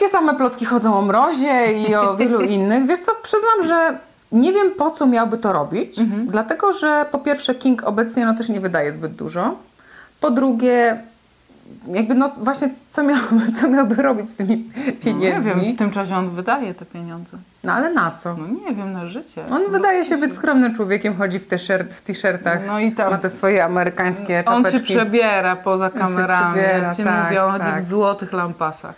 Takie 0.00 0.12
same 0.12 0.34
plotki 0.34 0.64
chodzą 0.64 0.98
o 0.98 1.02
mrozie 1.02 1.72
i 1.72 1.94
o 1.94 2.16
wielu 2.16 2.40
innych. 2.40 2.86
Wiesz 2.86 2.98
co, 2.98 3.12
przyznam, 3.22 3.66
że 3.66 3.98
nie 4.32 4.52
wiem 4.52 4.70
po 4.78 4.90
co 4.90 5.06
miałby 5.06 5.38
to 5.38 5.52
robić, 5.52 5.98
Mhm. 5.98 6.26
dlatego 6.26 6.72
że 6.72 7.06
po 7.10 7.18
pierwsze 7.18 7.54
King 7.54 7.82
obecnie 7.84 8.26
no, 8.26 8.34
też 8.34 8.48
nie 8.48 8.60
wydaje 8.60 8.92
zbyt 8.92 9.12
dużo. 9.14 9.54
Po 10.20 10.30
drugie, 10.30 11.00
jakby 11.88 12.14
no 12.14 12.30
właśnie 12.36 12.70
co 12.90 13.02
miałby, 13.02 13.52
co 13.60 13.68
miałby 13.68 13.94
robić 13.94 14.30
z 14.30 14.34
tymi 14.36 14.56
No, 14.76 14.82
nie 14.86 14.92
pieniędzmi? 14.92 15.62
wiem, 15.64 15.74
w 15.74 15.78
tym 15.78 15.90
czasie 15.90 16.16
on 16.16 16.30
wydaje 16.30 16.74
te 16.74 16.84
pieniądze. 16.84 17.36
No 17.64 17.72
ale 17.72 17.90
na 17.92 18.10
co? 18.18 18.36
No 18.36 18.46
nie 18.68 18.74
wiem, 18.74 18.92
na 18.92 19.06
życie. 19.06 19.44
On 19.50 19.62
No, 19.62 19.68
wydaje 19.68 20.04
się 20.04 20.16
być 20.16 20.34
skromnym 20.34 20.74
człowiekiem, 20.74 21.16
chodzi 21.16 21.38
w, 21.38 21.46
t-shirt, 21.46 21.94
w 21.94 22.00
t-shirtach, 22.02 22.58
No 22.66 22.78
i 22.80 22.92
tam- 22.92 23.10
ma 23.10 23.18
te 23.18 23.30
swoje 23.30 23.64
amerykańskie 23.64 24.42
On 24.46 24.64
się 24.64 24.70
czapeczki. 24.70 24.94
przebiera 24.94 25.56
poza 25.56 25.90
się 25.90 25.98
kamerami. 25.98 26.54
przebiera, 26.54 26.78
ja 26.88 26.94
ci 26.94 27.04
tak, 27.04 27.24
mówię, 27.24 27.44
on 27.44 27.52
chodzi 27.52 27.64
tak. 27.64 27.82
w 27.82 27.88
złotych 27.88 28.32
lampasach. 28.32 28.94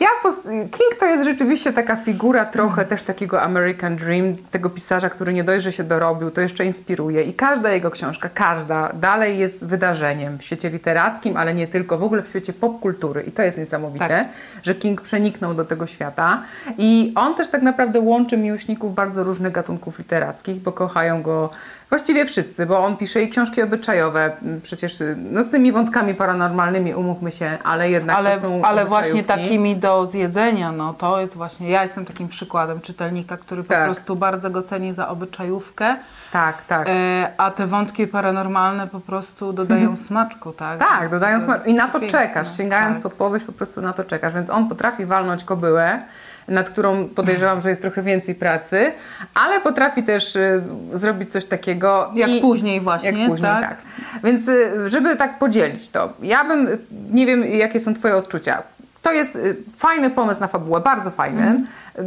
Ja 0.00 0.08
King 0.44 0.94
to 1.00 1.06
jest 1.06 1.24
rzeczywiście 1.24 1.72
taka 1.72 1.96
figura 1.96 2.44
trochę 2.44 2.84
też 2.84 3.02
takiego 3.02 3.42
American 3.42 3.96
Dream, 3.96 4.36
tego 4.50 4.70
pisarza, 4.70 5.10
który 5.10 5.32
nie 5.32 5.44
dość, 5.44 5.64
że 5.64 5.72
się 5.72 5.84
dorobił, 5.84 6.30
to 6.30 6.40
jeszcze 6.40 6.64
inspiruje. 6.64 7.22
I 7.22 7.34
każda 7.34 7.70
jego 7.70 7.90
książka, 7.90 8.28
każda 8.28 8.92
dalej 8.92 9.38
jest 9.38 9.64
wydarzeniem 9.64 10.38
w 10.38 10.42
świecie 10.42 10.70
literackim, 10.70 11.36
ale 11.36 11.54
nie 11.54 11.66
tylko, 11.66 11.98
w 11.98 12.02
ogóle 12.02 12.22
w 12.22 12.28
świecie 12.28 12.52
popkultury. 12.52 13.22
I 13.22 13.32
to 13.32 13.42
jest 13.42 13.58
niesamowite, 13.58 14.08
tak. 14.08 14.28
że 14.62 14.74
King 14.74 15.00
przeniknął 15.00 15.54
do 15.54 15.64
tego 15.64 15.86
świata. 15.86 16.42
I 16.78 17.12
on 17.14 17.34
też 17.34 17.48
tak 17.48 17.62
naprawdę 17.62 18.00
łączy 18.00 18.36
miłośników 18.36 18.94
bardzo 18.94 19.24
różnych 19.24 19.52
gatunków 19.52 19.98
literackich, 19.98 20.62
bo 20.62 20.72
kochają 20.72 21.22
go 21.22 21.50
Właściwie 21.90 22.26
wszyscy, 22.26 22.66
bo 22.66 22.78
on 22.78 22.96
pisze 22.96 23.22
i 23.22 23.28
książki 23.28 23.62
obyczajowe, 23.62 24.36
przecież 24.62 24.96
no 25.16 25.44
z 25.44 25.50
tymi 25.50 25.72
wątkami 25.72 26.14
paranormalnymi 26.14 26.94
umówmy 26.94 27.32
się, 27.32 27.58
ale 27.64 27.90
jednak 27.90 28.16
ale, 28.16 28.34
to 28.34 28.40
są 28.40 28.64
Ale 28.64 28.84
właśnie 28.84 29.24
takimi 29.24 29.76
do 29.76 30.06
zjedzenia, 30.06 30.72
no 30.72 30.94
to 30.94 31.20
jest 31.20 31.36
właśnie, 31.36 31.70
ja 31.70 31.82
jestem 31.82 32.04
takim 32.04 32.28
przykładem 32.28 32.80
czytelnika, 32.80 33.36
który 33.36 33.62
po 33.62 33.68
tak. 33.68 33.84
prostu 33.84 34.16
bardzo 34.16 34.50
go 34.50 34.62
ceni 34.62 34.92
za 34.94 35.08
obyczajówkę. 35.08 35.96
Tak, 36.32 36.64
tak. 36.64 36.88
E, 36.88 37.32
a 37.36 37.50
te 37.50 37.66
wątki 37.66 38.06
paranormalne 38.06 38.86
po 38.86 39.00
prostu 39.00 39.52
dodają 39.52 39.90
mhm. 39.90 40.06
smaczku, 40.06 40.52
tak? 40.52 40.78
Tak, 40.78 41.10
dodają 41.10 41.40
smaczku. 41.40 41.68
I 41.68 41.74
na 41.74 41.88
to 41.88 42.00
piękne. 42.00 42.20
czekasz, 42.20 42.56
sięgając 42.56 42.94
tak. 42.96 43.02
po 43.02 43.10
powieść 43.10 43.46
po 43.46 43.52
prostu 43.52 43.80
na 43.80 43.92
to 43.92 44.04
czekasz, 44.04 44.34
więc 44.34 44.50
on 44.50 44.68
potrafi 44.68 45.06
walnąć 45.06 45.44
kobyłę, 45.44 46.02
nad 46.48 46.70
którą 46.70 47.08
podejrzewam, 47.08 47.60
że 47.60 47.70
jest 47.70 47.82
trochę 47.82 48.02
więcej 48.02 48.34
pracy, 48.34 48.92
ale 49.34 49.60
potrafi 49.60 50.02
też 50.02 50.36
y, 50.36 50.62
zrobić 50.94 51.32
coś 51.32 51.44
takiego. 51.44 52.10
Jak 52.14 52.30
i, 52.30 52.40
później 52.40 52.80
właśnie, 52.80 53.10
Jak 53.10 53.30
później, 53.30 53.50
tak? 53.50 53.62
tak. 53.62 53.76
Więc 54.24 54.48
y, 54.48 54.88
żeby 54.88 55.16
tak 55.16 55.38
podzielić 55.38 55.88
to, 55.88 56.12
ja 56.22 56.44
bym, 56.44 56.68
nie 57.10 57.26
wiem 57.26 57.44
jakie 57.44 57.80
są 57.80 57.94
Twoje 57.94 58.16
odczucia. 58.16 58.62
To 59.02 59.12
jest 59.12 59.36
y, 59.36 59.56
fajny 59.76 60.10
pomysł 60.10 60.40
na 60.40 60.48
fabułę, 60.48 60.80
bardzo 60.80 61.10
fajny. 61.10 61.42
Mm. 61.42 61.66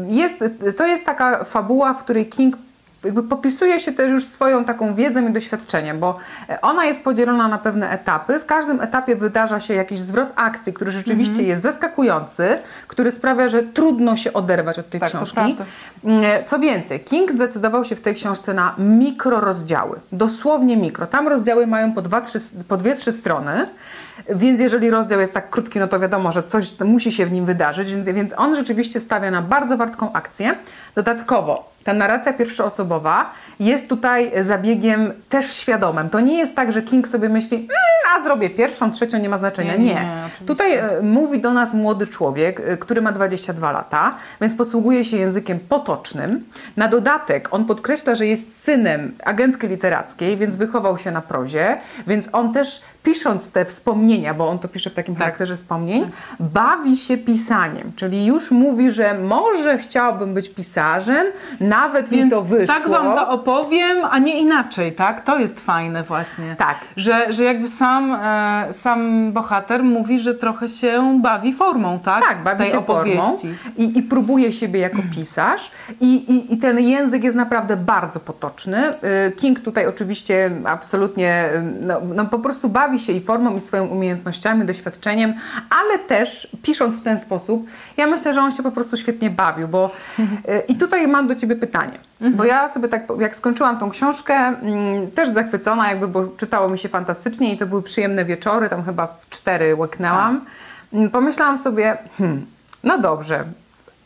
Jest, 0.10 0.44
to 0.78 0.88
jest 0.88 1.06
taka 1.06 1.44
fabuła, 1.44 1.94
w 1.94 2.04
której 2.04 2.26
King 2.26 2.56
jakby 3.04 3.24
popisuje 3.24 3.80
się 3.80 3.92
też 3.92 4.12
już 4.12 4.26
swoją 4.26 4.66
taką 4.66 4.96
wiedzą 4.96 5.28
i 5.28 5.34
doświadczeniem, 5.34 6.00
bo 6.00 6.18
ona 6.62 6.86
jest 6.86 7.04
podzielona 7.04 7.48
na 7.48 7.58
pewne 7.58 7.90
etapy. 7.90 8.40
W 8.40 8.46
każdym 8.46 8.82
etapie 8.82 9.16
wydarza 9.16 9.60
się 9.60 9.74
jakiś 9.74 10.00
zwrot 10.00 10.30
akcji, 10.36 10.74
który 10.74 10.92
rzeczywiście 10.92 11.42
-hmm. 11.42 11.48
jest 11.48 11.62
zaskakujący, 11.62 12.60
który 12.88 13.12
sprawia, 13.12 13.48
że 13.48 13.64
trudno 13.64 14.16
się 14.16 14.34
oderwać 14.34 14.80
od 14.80 14.90
tej 14.90 15.00
tak, 15.00 15.10
książki. 15.10 15.58
Mm, 16.04 16.46
co 16.46 16.60
więcej, 16.60 17.00
King 17.00 17.32
zdecydował 17.32 17.86
się 17.86 17.96
w 17.96 18.02
tej 18.02 18.16
książce 18.16 18.54
na 18.54 18.76
mikrorozdziały. 18.78 20.00
Dosłownie 20.12 20.78
mikro. 20.78 21.08
Tam 21.08 21.28
rozdziały 21.28 21.68
mają 21.68 21.94
po, 21.94 22.02
dwa, 22.02 22.22
trzy, 22.22 22.40
po 22.68 22.78
dwie, 22.78 22.96
trzy 22.96 23.12
strony. 23.12 23.68
Więc 24.30 24.60
jeżeli 24.60 24.90
rozdział 24.90 25.20
jest 25.20 25.34
tak 25.34 25.50
krótki, 25.50 25.80
no 25.80 25.88
to 25.88 26.00
wiadomo, 26.00 26.32
że 26.32 26.44
coś 26.44 26.80
musi 26.80 27.12
się 27.12 27.26
w 27.26 27.32
nim 27.32 27.46
wydarzyć, 27.46 27.90
więc, 27.90 28.10
więc 28.10 28.34
on 28.38 28.56
rzeczywiście 28.56 29.00
stawia 29.00 29.32
na 29.32 29.42
bardzo 29.42 29.78
wartką 29.78 30.14
akcję. 30.14 30.56
Dodatkowo 30.96 31.70
ta 31.84 31.94
narracja 31.94 32.34
pierwszoosobowa 32.34 33.32
jest 33.60 33.88
tutaj 33.88 34.32
zabiegiem 34.44 35.14
też 35.30 35.54
świadomym. 35.54 36.10
To 36.10 36.20
nie 36.20 36.38
jest 36.38 36.56
tak, 36.56 36.72
że 36.72 36.82
King 36.82 37.08
sobie 37.08 37.30
myśli, 37.30 37.58
mmm, 37.58 37.72
a 38.16 38.24
zrobię 38.24 38.50
pierwszą, 38.50 38.92
trzecią, 38.92 39.18
nie 39.18 39.30
ma 39.30 39.38
znaczenia. 39.38 39.76
Nie. 39.76 39.86
nie. 39.86 39.94
nie 39.94 40.30
tutaj 40.48 40.76
e, 40.76 41.02
mówi 41.02 41.42
do 41.42 41.54
nas 41.54 41.74
młody 41.74 42.08
człowiek, 42.08 42.60
e, 42.60 42.78
który 42.78 43.02
ma 43.02 43.12
22 43.12 43.72
lata, 43.72 44.16
więc 44.42 44.56
posługuje 44.56 45.04
się 45.06 45.18
językiem 45.18 45.60
potocznym. 45.60 46.46
Na 46.78 46.88
dodatek 46.88 47.48
on 47.52 47.66
podkreśla, 47.66 48.16
że 48.16 48.28
jest 48.28 48.64
synem 48.64 49.12
agentki 49.24 49.68
literackiej, 49.68 50.38
więc 50.38 50.56
wychował 50.56 50.98
się 50.98 51.12
na 51.12 51.22
prozie, 51.22 51.78
więc 52.08 52.30
on 52.32 52.54
też 52.54 52.82
pisząc 53.04 53.52
te 53.52 53.66
wspomnienia, 53.66 54.34
bo 54.34 54.48
on 54.48 54.60
to 54.60 54.68
pisze 54.68 54.90
w 54.90 54.94
takim 54.94 55.16
tak. 55.16 55.24
charakterze 55.24 55.56
wspomnień, 55.56 56.10
bawi 56.40 56.98
się 56.98 57.18
pisaniem, 57.18 57.92
czyli 57.96 58.26
już 58.26 58.52
mówi, 58.52 58.92
że 58.92 59.20
może 59.20 59.78
chciałbym 59.78 60.34
być 60.34 60.50
pisarzem, 60.50 61.28
nawet 61.60 62.10
Więc 62.10 62.26
mi 62.26 62.32
to 62.32 62.42
wyszło. 62.42 62.76
Tak 62.76 62.90
wam 62.90 63.16
to 63.16 63.30
opowiem, 63.30 63.98
a 64.12 64.20
nie 64.20 64.40
inaczej, 64.40 64.92
tak? 64.92 65.24
To 65.24 65.40
jest 65.40 65.60
fajne 65.60 66.04
właśnie. 66.04 66.56
Tak. 66.58 66.78
Że, 66.96 67.34
że 67.34 67.44
jakby 67.44 67.70
sam, 67.70 68.18
e, 68.22 68.74
sam 68.74 69.32
bohater 69.32 69.84
mówi, 69.84 70.20
że 70.20 70.36
trochę 70.36 70.70
się 70.70 71.20
bawi 71.22 71.54
formą, 71.54 72.00
tak? 72.00 72.24
Tak, 72.24 72.44
bawi 72.44 72.64
Tej 72.64 72.72
się 72.72 72.80
opowieści. 72.80 73.20
formą 73.20 73.56
i, 73.78 73.98
i 73.98 74.04
próbuje 74.04 74.52
siebie 74.52 74.80
jako 74.80 74.98
pisarz 75.16 75.72
I, 76.02 76.16
i, 76.16 76.54
i 76.54 76.58
ten 76.58 76.80
język 76.80 77.24
jest 77.24 77.38
naprawdę 77.38 77.78
bardzo 77.78 78.20
potoczny. 78.20 78.94
Y, 79.28 79.32
King 79.32 79.60
tutaj 79.60 79.88
oczywiście 79.88 80.52
absolutnie, 80.66 81.50
no, 81.82 82.02
no 82.16 82.26
po 82.26 82.40
prostu 82.40 82.70
bawi 82.70 82.89
bawi 82.90 83.00
się 83.00 83.14
i 83.14 83.22
formą, 83.22 83.56
i 83.56 83.60
swoimi 83.60 83.88
umiejętnościami, 83.88 84.66
doświadczeniem, 84.66 85.34
ale 85.70 86.00
też 86.00 86.48
pisząc 86.62 86.96
w 86.96 87.04
ten 87.04 87.20
sposób, 87.20 87.68
ja 87.98 88.08
myślę, 88.08 88.34
że 88.34 88.42
on 88.42 88.52
się 88.52 88.64
po 88.64 88.72
prostu 88.72 88.98
świetnie 88.98 89.30
bawił, 89.30 89.68
bo 89.68 89.92
mhm. 90.20 90.62
i 90.68 90.76
tutaj 90.76 91.08
mam 91.08 91.28
do 91.28 91.36
Ciebie 91.36 91.56
pytanie, 91.56 92.00
mhm. 92.22 92.34
bo 92.34 92.44
ja 92.44 92.70
sobie 92.70 92.88
tak, 92.88 93.04
jak 93.20 93.36
skończyłam 93.36 93.80
tą 93.80 93.90
książkę, 93.90 94.34
mm, 94.36 95.12
też 95.12 95.30
zachwycona 95.30 95.90
jakby, 95.90 96.08
bo 96.08 96.28
czytało 96.38 96.70
mi 96.70 96.80
się 96.80 96.90
fantastycznie 96.90 97.54
i 97.54 97.58
to 97.58 97.66
były 97.66 97.82
przyjemne 97.82 98.26
wieczory, 98.26 98.70
tam 98.70 98.84
chyba 98.84 99.08
w 99.08 99.30
cztery 99.30 99.76
łyknęłam. 99.76 100.42
Tak. 100.92 101.12
Pomyślałam 101.12 101.58
sobie, 101.58 101.98
hmm, 102.18 102.46
no 102.84 102.98
dobrze, 102.98 103.44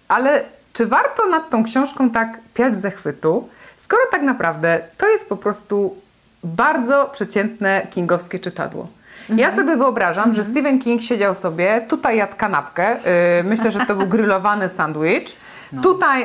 ale 0.08 0.44
czy 0.74 0.88
warto 0.88 1.26
nad 1.26 1.50
tą 1.50 1.64
książką 1.64 2.10
tak 2.10 2.40
piać 2.54 2.82
zachwytu, 2.82 3.50
skoro 3.78 4.02
tak 4.12 4.22
naprawdę 4.22 4.80
to 4.98 5.08
jest 5.08 5.30
po 5.30 5.38
prostu 5.38 6.03
bardzo 6.44 7.10
przeciętne 7.14 7.88
kingowskie 7.90 8.40
czytadło. 8.40 8.88
Mhm. 9.22 9.40
Ja 9.40 9.56
sobie 9.56 9.78
wyobrażam, 9.78 10.30
mhm. 10.30 10.36
że 10.36 10.52
Stephen 10.52 10.80
King 10.80 11.02
siedział 11.02 11.36
sobie, 11.36 11.82
tutaj 11.90 12.18
jadł 12.18 12.36
kanapkę, 12.38 12.98
yy, 13.38 13.44
myślę, 13.44 13.72
że 13.72 13.86
to 13.86 13.96
był 13.96 14.08
grillowany 14.08 14.70
sandwich, 14.70 15.36
no. 15.74 15.82
Tutaj 15.82 16.24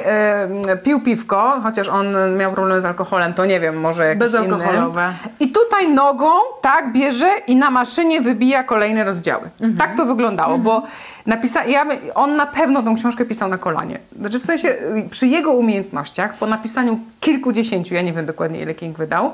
y, 0.75 0.77
pił 0.77 1.01
piwko, 1.01 1.61
chociaż 1.63 1.89
on 1.89 2.37
miał 2.37 2.53
problem 2.53 2.81
z 2.81 2.85
alkoholem, 2.85 3.35
to 3.35 3.45
nie 3.45 3.61
wiem, 3.61 3.81
może 3.81 4.07
jakieś 4.07 4.19
Bezalkoholowe. 4.19 5.13
I 5.41 5.49
tutaj 5.49 5.89
nogą, 5.89 6.31
tak, 6.63 6.93
bierze 6.93 7.31
i 7.47 7.57
na 7.57 7.71
maszynie 7.71 8.21
wybija 8.21 8.65
kolejne 8.65 9.05
rozdziały. 9.05 9.43
Mhm. 9.61 9.77
Tak 9.77 9.97
to 9.97 10.07
wyglądało, 10.07 10.55
mhm. 10.55 10.63
bo 10.63 10.87
napisa 11.27 11.65
ja, 11.65 11.87
on 12.15 12.37
na 12.37 12.47
pewno 12.47 12.83
tą 12.83 12.97
książkę 12.97 13.25
pisał 13.25 13.49
na 13.49 13.59
kolanie. 13.59 13.99
Znaczy 14.21 14.39
w 14.39 14.43
sensie 14.43 14.75
przy 15.11 15.27
jego 15.27 15.53
umiejętnościach, 15.53 16.35
po 16.35 16.47
napisaniu 16.47 17.01
kilkudziesięciu, 17.21 17.95
ja 17.95 18.03
nie 18.03 18.13
wiem 18.13 18.27
dokładnie 18.27 18.61
ile 18.61 18.75
King 18.75 18.99
wydał, 18.99 19.33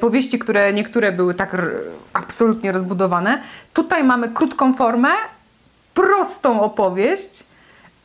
powieści, 0.00 0.38
które 0.38 0.72
niektóre 0.72 1.12
były 1.12 1.34
tak 1.34 1.56
absolutnie 2.12 2.72
rozbudowane. 2.72 3.42
Tutaj 3.72 4.04
mamy 4.04 4.28
krótką 4.28 4.74
formę, 4.74 5.08
prostą 5.94 6.60
opowieść, 6.60 7.44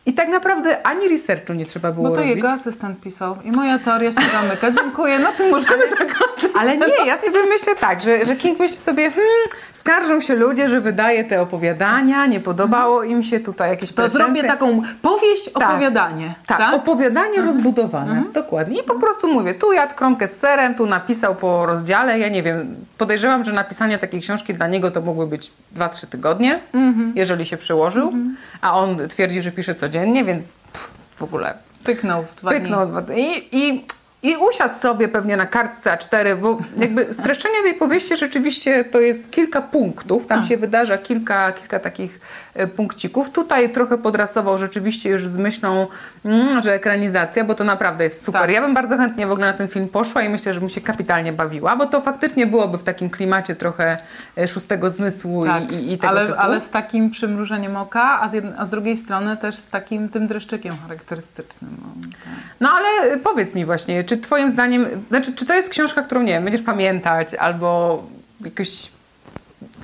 i 0.06 0.14
tak 0.14 0.30
naprawdę 0.30 0.88
ani 0.88 1.10
researchu 1.10 1.54
nie 1.54 1.66
trzeba 1.66 1.92
było 1.92 2.10
Bo 2.10 2.16
to 2.16 2.22
robić. 2.22 2.36
jego 2.36 2.52
asystent 2.52 3.02
pisał 3.02 3.38
i 3.44 3.52
moja 3.52 3.80
teoria 3.80 4.12
się 4.12 4.22
zamyka. 4.32 4.72
Dziękuję, 4.72 5.20
na 5.20 5.32
tym 5.32 5.52
możemy 5.52 5.90
zakończyć. 5.90 6.52
Ale 6.60 6.78
nie, 6.78 7.06
ja 7.06 7.18
sobie 7.18 7.46
myślę 7.50 7.76
tak, 7.76 8.02
że, 8.02 8.26
że 8.26 8.36
King 8.36 8.60
myśli 8.60 8.78
sobie, 8.78 9.12
hmm, 9.12 9.50
skarżą 9.84 10.22
się 10.22 10.36
ludzie, 10.36 10.70
że 10.70 10.82
wydaje 10.82 11.24
te 11.24 11.42
opowiadania, 11.42 12.26
nie 12.26 12.40
podobało 12.40 13.04
im 13.04 13.24
się 13.24 13.40
tutaj 13.40 13.70
jakieś 13.70 13.92
To 13.92 14.10
zrobię 14.10 14.44
taką 14.44 14.82
powieść, 15.02 15.52
tak, 15.54 15.70
opowiadanie. 15.70 16.36
Tak, 16.48 16.58
tak? 16.58 16.74
opowiadanie 16.74 17.38
mhm. 17.38 17.48
rozbudowane, 17.48 18.12
mhm. 18.12 18.32
dokładnie. 18.32 18.80
I 18.80 18.84
po 18.84 18.96
prostu 18.96 19.34
mówię, 19.34 19.54
tu 19.54 19.74
jadł 19.74 19.96
kromkę 19.96 20.28
z 20.28 20.40
serem, 20.40 20.76
tu 20.76 20.86
napisał 20.86 21.36
po 21.36 21.66
rozdziale, 21.66 22.20
ja 22.20 22.30
nie 22.30 22.44
wiem, 22.44 22.76
podejrzewam, 22.98 23.44
że 23.44 23.54
napisanie 23.54 23.98
takiej 23.98 24.22
książki 24.22 24.54
dla 24.54 24.68
niego 24.68 24.92
to 24.92 25.02
mogły 25.02 25.28
być 25.28 25.52
2-3 25.76 26.08
tygodnie, 26.08 26.60
mhm. 26.74 27.14
jeżeli 27.16 27.46
się 27.46 27.58
przyłożył, 27.58 28.08
mhm. 28.08 28.38
a 28.62 28.74
on 28.74 29.08
twierdzi, 29.08 29.42
że 29.42 29.52
pisze 29.52 29.76
codziennie, 29.94 30.24
więc 30.24 30.54
pff, 30.54 30.92
w 31.16 31.24
ogóle... 31.24 31.54
Pyknął 31.84 32.24
w 32.24 32.36
dwa 32.36 32.52
Pyknął 32.52 32.86
dni. 32.86 33.04
Dwa, 33.04 33.14
i, 33.14 33.48
i 33.52 33.86
i 34.24 34.38
usiadł 34.38 34.80
sobie 34.80 35.08
pewnie 35.08 35.38
na 35.38 35.46
kartce 35.46 35.98
A4, 35.98 36.38
bo 36.38 36.58
jakby 36.78 37.14
streszczenie 37.14 37.64
tej 37.64 37.74
powieści 37.74 38.18
rzeczywiście 38.18 38.86
to 38.86 39.00
jest 39.00 39.32
kilka 39.32 39.62
punktów, 39.62 40.28
tam 40.28 40.40
A. 40.40 40.46
się 40.46 40.58
wydarza 40.58 40.98
kilka, 40.98 41.52
kilka 41.52 41.80
takich 41.80 42.20
e, 42.54 42.68
punkcików. 42.68 43.30
Tutaj 43.30 43.72
trochę 43.72 43.98
podrasował 43.98 44.58
rzeczywiście 44.58 45.10
już 45.10 45.28
z 45.28 45.36
myślą, 45.36 45.88
mm, 46.26 46.62
że 46.62 46.74
ekranizacja, 46.74 47.44
bo 47.44 47.56
to 47.56 47.64
naprawdę 47.64 48.04
jest 48.04 48.26
super. 48.26 48.42
Tak. 48.42 48.52
Ja 48.52 48.62
bym 48.62 48.74
bardzo 48.74 48.98
chętnie 48.98 49.28
w 49.28 49.32
ogóle 49.32 49.48
na 49.48 49.54
ten 49.54 49.68
film 49.68 49.88
poszła 49.88 50.22
i 50.22 50.30
myślę, 50.30 50.54
że 50.54 50.60
bym 50.60 50.70
się 50.70 50.82
kapitalnie 50.82 51.34
bawiła, 51.34 51.76
bo 51.76 51.86
to 51.86 52.02
faktycznie 52.02 52.48
byłoby 52.48 52.78
w 52.78 52.84
takim 52.84 53.10
klimacie 53.10 53.56
trochę 53.56 53.98
e, 54.38 54.48
szóstego 54.48 54.90
zmysłu 54.90 55.46
tak. 55.46 55.72
i, 55.72 55.94
i, 55.94 55.98
tego 55.98 56.10
ale, 56.10 56.28
typu. 56.28 56.40
Ale 56.40 56.62
z 56.62 56.70
takim 56.70 57.10
przymrużeniem 57.10 57.76
oka, 57.76 58.22
a 58.22 58.30
z, 58.30 58.34
jednej, 58.34 58.54
a 58.58 58.66
z 58.66 58.70
drugiej 58.70 58.98
strony 58.98 59.38
też 59.38 59.56
z 59.56 59.68
takim 59.68 60.10
tym 60.10 60.28
dreszczykiem 60.28 60.76
charakterystycznym. 60.82 61.78
No, 61.82 62.02
tak. 62.02 62.34
no 62.60 62.70
ale 62.70 63.18
powiedz 63.18 63.56
mi 63.56 63.66
właśnie, 63.66 64.04
czy 64.04 64.13
czy 64.14 64.18
twoim 64.18 64.52
zdaniem, 64.52 64.86
znaczy, 65.10 65.34
czy 65.34 65.46
to 65.46 65.54
jest 65.54 65.70
książka, 65.70 66.02
którą, 66.02 66.22
nie 66.22 66.34
wiem, 66.34 66.44
będziesz 66.44 66.62
pamiętać 66.62 67.34
albo 67.34 68.04
jakoś, 68.42 68.92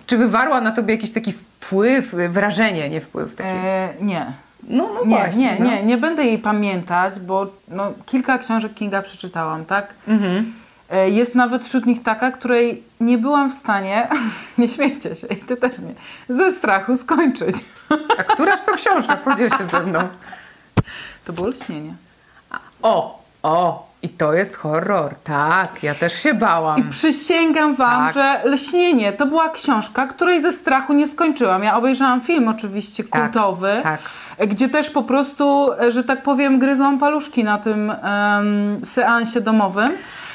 czy 0.08 0.18
wywarła 0.18 0.62
na 0.62 0.72
tobie 0.72 0.96
jakiś 0.96 1.12
taki 1.12 1.34
wpływ, 1.34 2.16
wrażenie, 2.30 2.90
nie 2.90 3.02
wpływ 3.02 3.36
taki? 3.36 3.50
E, 3.50 3.90
nie. 4.02 4.26
No, 4.64 4.90
no 4.94 5.02
nie, 5.06 5.18
właśnie. 5.18 5.54
Nie, 5.54 5.58
no. 5.60 5.66
nie, 5.66 5.84
nie 5.84 5.98
będę 5.98 6.26
jej 6.26 6.38
pamiętać, 6.38 7.20
bo 7.20 7.48
no, 7.68 7.94
kilka 8.06 8.38
książek 8.38 8.74
Kinga 8.74 9.02
przeczytałam, 9.02 9.66
tak? 9.66 9.94
Mhm. 10.08 10.54
E, 10.90 11.10
Jest 11.10 11.36
nawet 11.36 11.66
wśród 11.66 11.86
nich 11.86 12.04
taka, 12.04 12.32
której 12.32 12.84
nie 13.00 13.18
byłam 13.18 13.52
w 13.52 13.54
stanie, 13.54 14.08
nie 14.58 14.70
śmiejcie 14.70 15.16
się 15.16 15.28
i 15.28 15.36
ty 15.36 15.58
też 15.58 15.80
nie, 15.80 15.94
ze 16.36 16.52
strachu 16.52 16.98
skończyć. 16.98 17.56
A 18.18 18.24
któraż 18.24 18.62
to 18.62 18.72
książka? 18.72 19.18
Podziel 19.18 19.50
się 19.50 19.66
ze 19.66 19.80
mną. 19.80 20.00
To 21.26 21.34
było 21.34 21.48
lśnienie. 21.48 21.94
O, 22.82 23.24
o, 23.44 23.89
i 24.04 24.10
to 24.10 24.34
jest 24.34 24.56
horror. 24.56 25.16
Tak, 25.24 25.84
ja 25.84 25.96
też 25.96 26.14
się 26.24 26.34
bałam. 26.34 26.80
I 26.80 26.84
przysięgam 26.84 27.76
wam, 27.76 28.06
Tak. 28.06 28.14
że 28.14 28.42
Lśnienie 28.50 29.14
to 29.14 29.26
była 29.26 29.50
książka, 29.50 30.08
której 30.08 30.42
ze 30.42 30.54
strachu 30.54 30.94
nie 30.94 31.08
skończyłam. 31.08 31.64
Ja 31.64 31.78
obejrzałam 31.78 32.22
film 32.22 32.48
oczywiście 32.48 33.04
Tak, 33.04 33.22
kultowy, 33.32 33.80
tak. 33.84 34.00
gdzie 34.48 34.70
też 34.70 34.90
po 34.90 35.04
prostu, 35.04 35.72
e, 35.82 35.92
że 35.92 36.04
tak 36.04 36.24
powiem, 36.24 36.60
gryzłam 36.60 37.00
paluszki 37.00 37.44
na 37.44 37.58
tym 37.58 37.92
em, 37.92 38.86
seansie 38.86 39.42
domowym. 39.42 39.88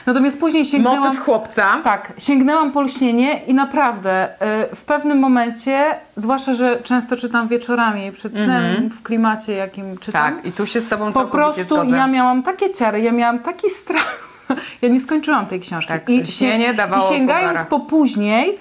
Natomiast 0.06 0.40
później 0.40 0.64
sięgnęłam... 0.64 1.00
Motyw 1.00 1.20
chłopca. 1.24 1.80
Tak, 1.84 2.12
sięgnęłam 2.18 2.72
po 2.72 2.82
lśnienie 2.82 3.40
i 3.46 3.54
naprawdę 3.54 4.28
y, 4.72 4.76
w 4.76 4.84
pewnym 4.84 5.18
momencie, 5.18 5.84
zwłaszcza, 6.16 6.54
że 6.54 6.80
często 6.82 7.16
czytam 7.16 7.48
wieczorami 7.48 8.12
przed 8.12 8.32
snem 8.32 8.90
w 8.90 9.02
klimacie, 9.02 9.52
jakim 9.52 9.98
czytam. 9.98 10.34
Tak, 10.36 10.46
i 10.46 10.52
tu 10.52 10.66
się 10.66 10.80
z 10.80 10.88
tobą 10.88 11.12
po 11.12 11.24
prostu 11.24 11.64
zgodzę. 11.64 11.96
ja 11.96 12.06
miałam 12.06 12.42
takie 12.42 12.74
ciary, 12.74 13.00
ja 13.00 13.12
miałam 13.12 13.38
taki 13.38 13.70
strach. 13.70 14.24
Ja 14.82 14.88
nie 14.88 15.00
skończyłam 15.00 15.46
tej 15.46 15.60
książki. 15.60 15.88
Tak, 15.88 16.08
I, 16.10 16.20
lśnienie 16.20 16.66
się- 16.68 16.74
dawało 16.74 17.10
I 17.10 17.14
sięgając 17.16 17.48
powara. 17.48 17.64
po 17.64 17.80
później, 17.80 18.58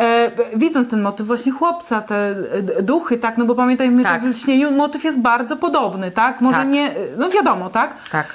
e, 0.00 0.30
widząc 0.56 0.90
ten 0.90 1.02
motyw 1.02 1.26
właśnie 1.26 1.52
chłopca, 1.52 2.00
te 2.00 2.14
e, 2.78 2.82
duchy, 2.82 3.18
tak, 3.18 3.38
no 3.38 3.44
bo 3.44 3.54
pamiętajmy, 3.54 4.02
Tak. 4.02 4.22
że 4.22 4.26
w 4.26 4.30
lśnieniu 4.30 4.70
motyw 4.70 5.04
jest 5.04 5.20
bardzo 5.20 5.56
podobny, 5.56 6.10
tak? 6.10 6.40
Może 6.40 6.58
Tak. 6.58 6.68
nie, 6.68 6.90
no 7.16 7.28
wiadomo, 7.28 7.70
tak? 7.70 7.94
Tak. 8.12 8.26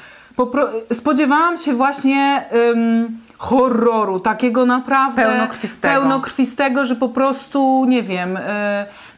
Popro- 0.45 0.93
spodziewałam 0.93 1.57
się 1.57 1.74
właśnie 1.74 2.45
ym, 2.71 3.17
horroru, 3.38 4.19
takiego 4.19 4.65
naprawdę 4.65 5.24
Pełnokrwistego. 5.24 5.93
pełnokrwistego, 5.93 6.86
że 6.86 6.95
po 6.95 7.10
prostu 7.10 7.86
nie 7.88 8.03
wiem. 8.03 8.38
y, 8.38 8.41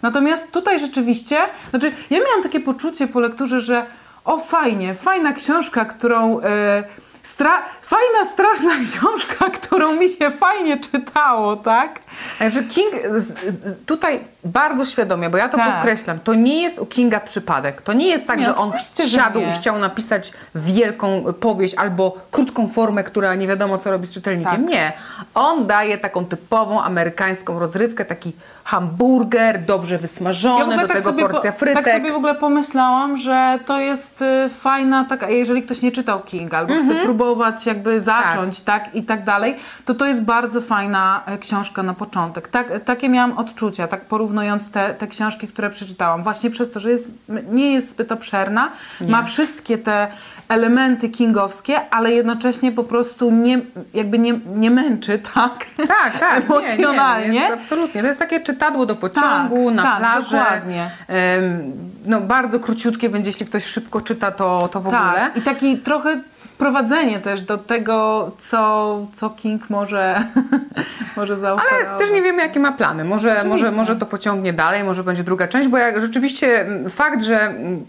natomiast 0.02 0.52
tutaj 0.52 0.80
rzeczywiście, 0.80 1.38
znaczy 1.70 1.92
ja 2.10 2.20
miałam 2.20 2.44
takie 2.44 2.60
poczucie 2.60 3.08
po 3.08 3.20
lekturze, 3.20 3.62
że 3.62 3.86
o 4.26 4.38
fajnie, 4.40 4.96
fajna 4.96 5.34
książka, 5.34 5.86
którą. 5.86 6.40
Y, 6.40 6.44
stra- 7.24 7.62
fajna, 7.82 8.26
straszna 8.32 8.72
książka, 8.86 9.50
którą 9.50 9.96
mi 9.96 10.10
się 10.10 10.32
fajnie 10.32 10.78
czytało, 10.78 11.56
tak? 11.56 12.00
Także 12.40 12.64
King 12.64 12.94
tutaj 13.86 14.20
bardzo 14.46 14.86
świadomie, 14.86 15.30
bo 15.30 15.38
ja 15.38 15.50
to 15.50 15.58
Tak. 15.58 15.74
podkreślam, 15.74 16.20
to 16.20 16.34
nie 16.34 16.62
jest 16.62 16.80
u 16.80 16.86
Kinga 16.86 17.20
przypadek. 17.20 17.82
To 17.82 17.94
nie 17.94 18.08
jest 18.08 18.28
tak, 18.28 18.40
Nie, 18.40 18.46
że 18.46 18.56
on 18.56 18.70
oczywiście, 18.70 19.04
że 19.08 19.18
siadł 19.18 19.40
i 19.40 19.52
chciał 19.52 19.80
napisać 19.80 20.32
wielką 20.56 21.24
powieść 21.40 21.76
albo 21.76 22.18
krótką 22.32 22.68
formę, 22.68 23.04
która 23.04 23.36
nie 23.36 23.48
wiadomo 23.48 23.78
co 23.78 23.92
robi 23.92 24.08
z 24.08 24.10
czytelnikiem. 24.10 24.52
Tak. 24.52 24.62
Nie. 24.70 24.94
On 25.36 25.68
daje 25.68 25.98
taką 25.98 26.26
typową 26.26 26.82
amerykańską 26.84 27.60
rozrywkę, 27.60 28.06
taki 28.06 28.34
hamburger, 28.64 29.64
dobrze 29.66 29.98
wysmażony, 29.98 30.78
do 30.78 30.88
tego 30.88 31.14
porcja 31.14 31.52
po- 31.52 31.58
frytek. 31.58 31.86
tak 31.86 31.94
sobie 31.98 32.12
w 32.12 32.16
ogóle 32.16 32.36
pomyślałam, 32.36 33.18
że 33.18 33.60
to 33.66 33.80
jest 33.80 34.22
y, 34.22 34.50
fajna 34.50 35.06
taka, 35.06 35.30
jeżeli 35.30 35.62
ktoś 35.64 35.82
nie 35.82 35.92
czytał 35.92 36.20
Kinga 36.20 36.58
albo 36.58 36.74
Mhm. 36.74 36.92
chce 36.98 37.04
próbować 37.04 37.66
jakby 37.66 38.02
zacząć, 38.02 38.62
tak. 38.62 38.96
i 38.96 39.04
tak 39.04 39.24
dalej, 39.24 39.56
to 39.86 39.94
to 39.94 40.06
jest 40.06 40.24
bardzo 40.24 40.62
fajna 40.62 41.24
e, 41.26 41.38
książka 41.38 41.84
na 41.84 41.94
początek. 42.06 42.48
Tak, 42.48 42.84
takie 42.86 43.10
miałam 43.10 43.38
odczucia, 43.38 43.88
tak 43.88 44.06
porównując 44.06 44.72
te, 44.72 44.94
te 44.94 45.08
książki, 45.08 45.48
które 45.48 45.70
przeczytałam. 45.70 46.24
Właśnie 46.24 46.50
przez 46.50 46.72
to, 46.72 46.80
że 46.80 46.92
jest, 46.92 47.12
nie 47.52 47.74
jest 47.74 47.90
zbyt 47.90 48.12
obszerna, 48.12 48.72
ma 49.08 49.24
wszystkie 49.24 49.78
te 49.78 50.08
elementy 50.54 51.10
kingowskie, 51.10 51.80
ale 51.90 52.12
jednocześnie 52.12 52.72
po 52.72 52.84
prostu 52.84 53.32
nie, 53.32 53.62
jakby 53.94 54.20
nie, 54.20 54.40
nie 54.56 54.72
męczy, 54.72 55.20
tak? 55.34 55.66
Tak, 55.88 56.20
tak. 56.20 56.44
Emocjonalnie. 56.44 57.28
Nie, 57.28 57.34
nie, 57.34 57.40
jest 57.40 57.54
absolutnie. 57.54 58.02
To 58.02 58.08
jest 58.08 58.20
takie 58.20 58.40
czytadło 58.40 58.86
do 58.86 58.96
pociągu, 58.96 59.66
Tak, 59.66 59.76
na 59.76 59.84
tak, 59.84 60.00
plażę. 60.00 60.38
dokładnie. 60.38 60.90
Em, 61.08 61.72
no, 62.06 62.22
bardzo 62.22 62.60
króciutkie, 62.60 63.10
będzie 63.10 63.30
jeśli 63.30 63.46
ktoś 63.46 63.66
szybko 63.66 64.02
czyta, 64.02 64.32
to, 64.32 64.70
to 64.72 64.82
w 64.82 64.88
ogóle. 64.88 65.14
Tak, 65.16 65.38
i 65.38 65.42
taki 65.42 65.78
trochę 65.78 66.22
wprowadzenie 66.38 67.20
też 67.20 67.42
do 67.42 67.58
tego, 67.58 68.32
co, 68.50 69.00
co 69.16 69.30
King 69.30 69.70
może, 69.70 70.24
może 71.18 71.40
zaoferować. 71.40 71.88
Ale 71.90 72.00
też 72.00 72.12
nie 72.12 72.22
wiemy, 72.22 72.42
jakie 72.42 72.60
ma 72.60 72.72
plany. 72.72 73.04
Może, 73.04 73.44
może, 73.44 73.72
może 73.72 73.96
to 73.96 74.06
pociągnie 74.06 74.54
dalej, 74.54 74.84
może 74.84 75.04
będzie 75.04 75.24
druga 75.24 75.48
część, 75.48 75.68
bo 75.68 75.78
jak 75.78 76.02
rzeczywiście 76.02 76.62
mm, 76.62 76.90
fakt, 76.90 77.24
że 77.24 77.42
mm, 77.42 77.86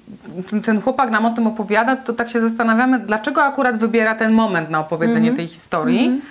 ten- 0.64 0.81
chłopak 0.83 1.11
nam 1.11 1.26
o 1.26 1.31
tym 1.31 1.47
opowiada, 1.47 1.97
to 1.97 2.12
tak 2.12 2.29
się 2.31 2.41
zastanawiamy, 2.41 2.99
dlaczego 2.99 3.45
akurat 3.45 3.76
wybiera 3.79 4.14
ten 4.14 4.33
moment 4.33 4.71
na 4.71 4.81
opowiedzenie 4.81 5.19
Mhm. 5.31 5.37
tej 5.37 5.47
historii. 5.47 6.23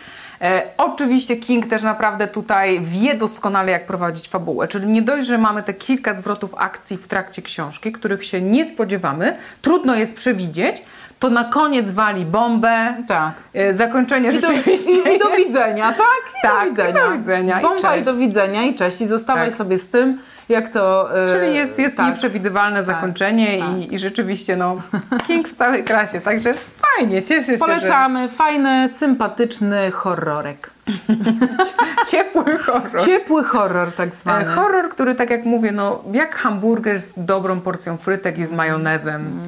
E, 0.41 0.63
oczywiście 0.77 1.35
King 1.37 1.65
też 1.67 1.81
naprawdę 1.83 2.27
tutaj 2.27 2.79
wie 2.81 3.13
doskonale, 3.15 3.71
jak 3.71 3.85
prowadzić 3.85 4.27
fabułę. 4.29 4.67
Czyli 4.67 4.87
nie 4.87 5.01
dość, 5.01 5.27
że 5.27 5.37
mamy 5.37 5.63
te 5.63 5.73
kilka 5.73 6.13
zwrotów 6.13 6.55
akcji 6.57 6.97
w 6.97 7.07
trakcie 7.07 7.41
książki, 7.41 7.91
których 7.91 8.25
się 8.25 8.41
nie 8.41 8.65
spodziewamy, 8.65 9.35
trudno 9.61 9.95
jest 9.95 10.15
przewidzieć, 10.15 10.81
to 11.19 11.29
na 11.29 11.43
koniec 11.43 11.91
wali 11.91 12.25
bombę. 12.25 12.93
Tak. 13.07 13.31
E, 13.53 13.73
zakończenie 13.73 14.29
I 14.29 14.33
do, 14.41 14.47
rzeczywiście. 14.47 14.91
i, 15.11 15.15
I 15.15 15.19
do 15.19 15.29
widzenia, 15.29 15.93
tak? 15.93 16.21
I 16.39 16.47
Tak, 16.47 16.73
do 16.73 16.83
widzenia. 16.83 16.89
i 16.89 17.09
do 17.09 17.17
widzenia, 17.17 17.59
i 17.59 17.61
Bomba 17.61 17.77
i, 17.77 17.81
cześć. 17.81 18.05
do 18.05 18.13
widzenia 18.13 18.63
i 18.63 18.75
cześć. 18.75 19.01
I 19.01 19.07
zostawaj 19.07 19.47
Tak. 19.49 19.57
sobie 19.57 19.77
z 19.77 19.87
tym, 19.87 20.19
jak 20.49 20.69
to... 20.69 21.09
e, 21.23 21.27
Czyli 21.27 21.55
jest, 21.55 21.79
jest 21.79 21.97
tak. 21.97 22.07
nieprzewidywalne 22.07 22.83
zakończenie 22.83 23.57
tak. 23.59 23.77
I, 23.77 23.95
i 23.95 23.99
rzeczywiście 23.99 24.55
no, 24.55 24.81
King 25.27 25.49
w 25.49 25.53
całej 25.53 25.83
krasie, 25.83 26.21
także 26.21 26.53
fajnie, 26.97 27.21
cieszę 27.23 27.53
się, 27.53 27.57
Polecamy. 27.57 28.29
Fajny, 28.29 28.89
sympatyczny 28.99 29.91
horrorek. 29.91 30.69
ciepły 32.11 32.57
horror. 32.57 33.05
Ciepły 33.05 33.43
horror 33.43 33.91
tak 33.93 34.15
zwany. 34.15 34.45
E, 34.45 34.55
Horror, 34.55 34.89
który 34.89 35.15
tak 35.15 35.29
jak 35.29 35.45
mówię, 35.45 35.71
no 35.71 36.03
jak 36.13 36.35
hamburger 36.35 36.99
z 37.01 37.13
dobrą 37.17 37.59
porcją 37.61 37.97
frytek 37.97 38.37
i 38.37 38.45
z 38.45 38.51
majonezem. 38.51 39.39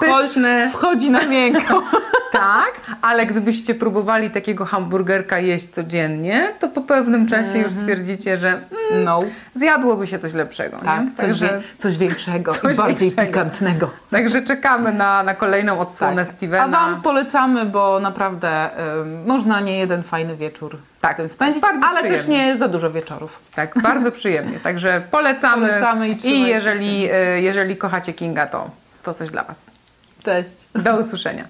Pyszny, 0.00 0.70
Wchodzi 0.72 1.10
na 1.10 1.26
miękko. 1.26 1.82
tak, 2.32 2.72
ale 3.02 3.26
gdybyście 3.26 3.74
próbowali 3.74 4.30
takiego 4.30 4.64
hamburgerka 4.64 5.38
jeść 5.38 5.66
codziennie, 5.68 6.52
to 6.58 6.68
po 6.68 6.80
pewnym 6.80 7.26
czasie 7.26 7.58
już 7.58 7.72
stwierdzicie, 7.72 8.36
że 8.36 8.48
mm, 8.48 9.04
No. 9.04 9.20
zjadłoby 9.54 10.06
się 10.06 10.18
coś 10.18 10.34
lepszego. 10.34 10.76
Tak, 10.84 11.00
nie? 11.04 11.10
coś, 11.16 11.26
Także, 11.26 11.62
coś 11.78 11.96
większego 11.98 12.54
coś 12.62 12.74
i 12.74 12.76
bardziej 12.76 13.08
większego. 13.10 13.28
pikantnego. 13.28 13.90
także 14.10 14.42
czekamy 14.42 14.92
na, 14.92 15.22
na 15.22 15.34
kolejną 15.34 15.78
odsłonę 15.80 16.24
Tak. 16.26 16.34
Stevena. 16.34 16.64
A 16.64 16.68
Wam 16.68 17.02
polecamy, 17.02 17.64
bo 17.66 18.00
naprawdę 18.00 18.70
ym, 19.00 19.24
można 19.26 19.60
nie 19.60 19.78
jeden 19.78 20.02
fajny 20.02 20.36
wieczór 20.36 20.71
Tak, 21.00 21.14
z 21.14 21.18
tym 21.18 21.28
spędzić, 21.28 21.62
bardzo 21.62 21.86
ale 21.86 22.02
też 22.02 22.20
przyjemnie. 22.22 22.46
nie 22.46 22.56
za 22.56 22.68
dużo 22.68 22.90
wieczorów. 22.90 23.38
Tak, 23.54 23.74
bardzo 23.82 24.12
przyjemnie. 24.12 24.60
Także 24.60 25.02
polecamy. 25.10 25.68
Polecamy 25.68 26.08
i 26.08 26.16
trzymajcie 26.16 26.48
jeżeli, 26.48 27.08
e, 27.12 27.40
jeżeli 27.40 27.76
kochacie 27.76 28.12
Kinga, 28.12 28.46
to, 28.46 28.70
to 29.02 29.14
coś 29.14 29.30
dla 29.30 29.44
Was. 29.44 29.66
Cześć. 30.22 30.50
Do 30.74 30.96
usłyszenia. 30.96 31.44